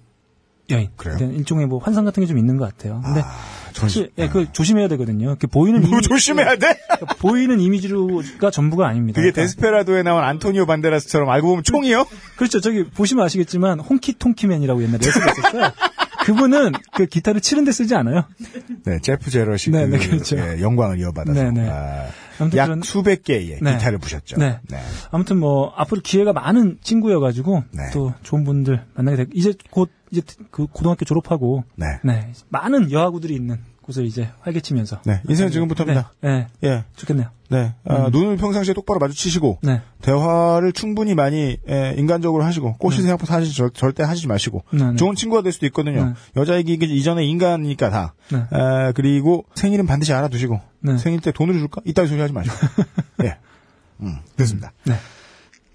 [0.70, 0.88] 여인.
[0.96, 1.16] 그래요?
[1.18, 3.00] 네, 일종의 뭐 환상 같은 게 좀 있는 것 같아요.
[3.04, 3.24] 근데 아,
[3.65, 5.36] 전- 사실 예, 그걸 조심해야 되거든요.
[5.38, 6.78] 그 보이는 뭐 이미지, 조심해야 돼?
[6.88, 9.20] 그러니까 보이는 이미지가 전부가 아닙니다.
[9.20, 12.06] 그게 그러니까 데스페라도에 나온 안토니오 반데라스처럼 알고 보면 총이요?
[12.36, 12.60] 그렇죠.
[12.60, 15.70] 저기 보시면 아시겠지만 홍키 통키맨이라고 옛날에 레슬가 있었어요.
[16.24, 18.24] 그분은 그 기타를 치는데 쓰지 않아요.
[18.84, 20.36] 네, 제프 제러시 네, 그 네, 그렇죠.
[20.36, 21.68] 예, 영광을 이어받아서 네, 네.
[21.70, 22.06] 아,
[22.40, 23.74] 아무튼 약 그런- 수백 개의 네.
[23.74, 24.36] 기타를 부셨죠.
[24.38, 24.58] 네.
[25.12, 27.82] 아무튼 뭐 앞으로 기회가 많은 친구여가지고 네.
[27.92, 31.86] 또 좋은 분들 만나게 되고 이제 곧 이제 그 고등학교 졸업하고 네.
[32.04, 36.12] 네 많은 여하구들이 있는 곳을 이제 활개치면서 네, 인생은 지금부터입니다.
[36.20, 36.84] 네, 네, 예.
[36.96, 37.28] 좋겠네요.
[37.48, 37.74] 네.
[37.84, 43.54] 아, 눈을 평상시에 똑바로 마주치시고 네, 대화를 충분히 많이 에, 인간적으로 하시고 꼬시 생각부터 하시
[43.54, 44.96] 절, 절대 하시지 마시고 네, 네.
[44.96, 46.06] 좋은 친구가 될 수도 있거든요.
[46.06, 46.14] 네.
[46.36, 48.14] 여자이기 이전에 인간이니까 다.
[48.32, 48.44] 네.
[48.50, 50.98] 아, 그리고 생일은 반드시 알아두시고 네.
[50.98, 51.80] 생일 때 돈을 줄까?
[51.84, 52.56] 이따위 소리 하지 마시고.
[53.22, 53.36] 예.
[54.00, 54.72] 음, 됐습니다.
[54.84, 54.94] 네.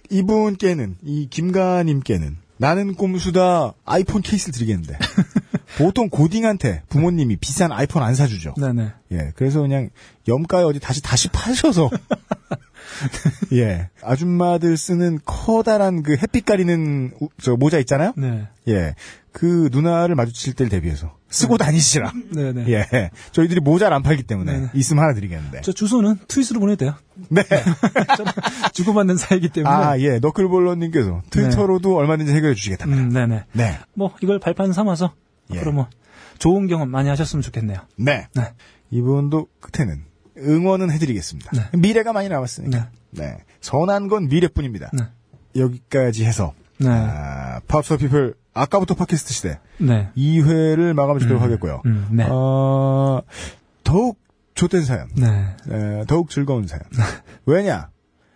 [0.09, 4.95] 이분께는 이 김가님께는 나는 꼼수다 아이폰 케이스를 드리겠는데
[5.79, 8.53] 보통 고딩한테 부모님이 비싼 아이폰 안 사주죠.
[8.57, 8.91] 네, 네.
[9.11, 9.89] 예, 그래서 그냥
[10.27, 11.89] 염가에 어디 다시 다시 파셔서
[13.53, 18.13] 예 아줌마들 쓰는 커다란 그 햇빛 가리는 우- 저 모자 있잖아요.
[18.15, 18.93] 네, 예,
[19.31, 22.11] 그 누나를 마주칠 때를 대비해서 쓰고 다니시라.
[22.31, 22.65] 네, 네.
[22.67, 24.69] 예, 저희들이 모자를 안 팔기 때문에 네, 네.
[24.73, 25.61] 있으면 하나 드리겠는데.
[25.61, 26.95] 저 주소는 트윗으로 보내도 돼요.
[27.29, 27.41] 네,
[28.73, 29.73] 주고받는 사이기 때문에.
[29.73, 33.01] 아 예, 너클볼러님께서 트위터로도 얼마든지 해결해 주시겠답니다.
[33.01, 33.45] 음, 네, 네.
[33.53, 35.13] 네, 뭐 이걸 발판 삼아서
[35.53, 35.57] 예.
[35.57, 35.87] 앞으로 뭐
[36.37, 37.79] 좋은 경험 많이 하셨으면 좋겠네요.
[37.95, 38.27] 네.
[38.33, 38.53] 네.
[38.89, 40.03] 이분도 끝에는
[40.37, 41.51] 응원은 해드리겠습니다.
[41.51, 41.77] 네.
[41.77, 42.89] 미래가 많이 남았으니까.
[43.11, 43.37] 네.
[43.61, 44.89] 선한 건 미래뿐입니다.
[44.93, 45.05] 네.
[45.55, 46.89] 여기까지 해서 네.
[46.89, 50.09] 아, 팝서 피플 아까부터 팟캐스트 시대 네.
[50.17, 51.81] 2회를 마감해 주도록 하겠고요.
[51.85, 52.25] 음, 네.
[52.29, 53.21] 어,
[53.83, 54.19] 더욱
[54.55, 55.55] 좋된 사연, 네.
[55.69, 56.83] 에, 더욱 즐거운 사연.
[57.45, 57.89] 왜냐?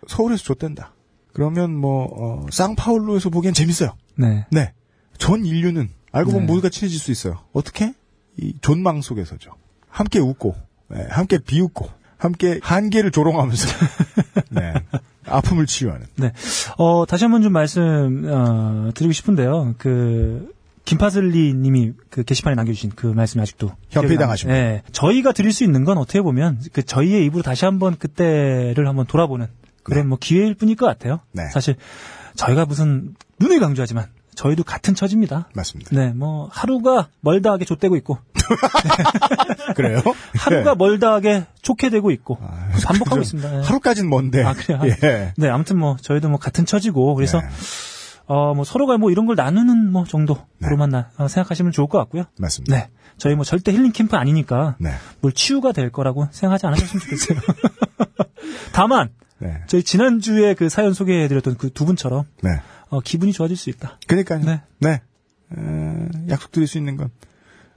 [0.06, 0.94] 서울에서 좋댄다.
[1.32, 3.94] 그러면 뭐 어, 쌍파울루에서 보기엔 재밌어요.
[4.16, 4.46] 네.
[4.50, 4.72] 네.
[5.18, 6.52] 전 인류는 알고 보면 네.
[6.52, 7.40] 모두가 친해질 수 있어요.
[7.52, 7.92] 어떻게?
[8.38, 9.50] 이 존망 속에서죠.
[9.88, 10.54] 함께 웃고,
[10.88, 11.88] 네, 함께 비웃고,
[12.18, 13.68] 함께 한계를 조롱하면서,
[14.50, 14.72] 네,
[15.26, 16.06] 아픔을 치유하는.
[16.16, 16.32] 네.
[16.78, 19.74] 어, 다시 한번 좀 말씀, 어, 드리고 싶은데요.
[19.78, 20.54] 그,
[20.84, 23.72] 김파슬리 님이 그 게시판에 남겨주신 그 말씀이 아직도.
[24.26, 24.82] 나- 네.
[24.92, 29.48] 저희가 드릴 수 있는 건 어떻게 보면 그 저희의 입으로 다시 한번 그때를 한번 돌아보는
[29.82, 30.08] 그런 네.
[30.08, 31.20] 뭐 기회일 뿐일 것 같아요.
[31.32, 31.48] 네.
[31.50, 31.74] 사실
[32.36, 34.06] 저희가 무슨 눈을 강조하지만
[34.36, 35.48] 저희도 같은 처지입니다.
[35.54, 35.90] 맞습니다.
[35.92, 38.18] 네, 뭐 하루가 멀다하게 좆되고 있고
[39.74, 40.00] 그래요?
[40.36, 40.76] 하루가 네.
[40.76, 43.22] 멀다하게 좋게 되고 있고 아, 반복하고.
[43.22, 43.50] 있습니다.
[43.50, 43.60] 네.
[43.62, 44.44] 하루까진 먼데.
[44.44, 44.80] 아, 그래요?
[45.02, 45.32] 예.
[45.36, 47.46] 네, 아무튼 뭐 저희도 뭐 같은 처지고 그래서 네,
[48.28, 52.24] 어 뭐 서로가 뭐 이런 걸 나누는 뭐 정도로만 나- 어, 생각하시면 좋을 것 같고요.
[52.38, 52.76] 맞습니다.
[52.76, 54.90] 네, 저희 뭐 절대 힐링 캠프 아니니까 네.
[55.20, 57.38] 뭘 치유가 될 거라고 생각하지 않으셨으면 좋겠어요.
[58.72, 59.58] 다만 네.
[59.66, 62.50] 저희 지난 주에 그 사연 소개해드렸던 그 두 분처럼 네.
[62.88, 63.98] 어, 기분이 좋아질 수 있다.
[64.06, 64.44] 그러니까요.
[64.44, 64.62] 네.
[64.78, 65.02] 네.
[65.50, 67.10] 어, 약속드릴 수 있는 건,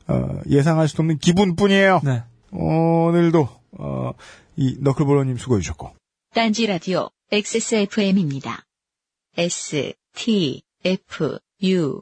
[0.07, 2.01] 어, 예상할 수 없는 기분뿐이에요.
[2.03, 3.47] 네, 오늘도,
[3.77, 4.13] 어,
[4.55, 5.93] 이 너클볼러님 수고해 주셨고.
[6.33, 8.63] 딴지 라디오 XSFM입니다.
[9.37, 12.01] S, T, F, U,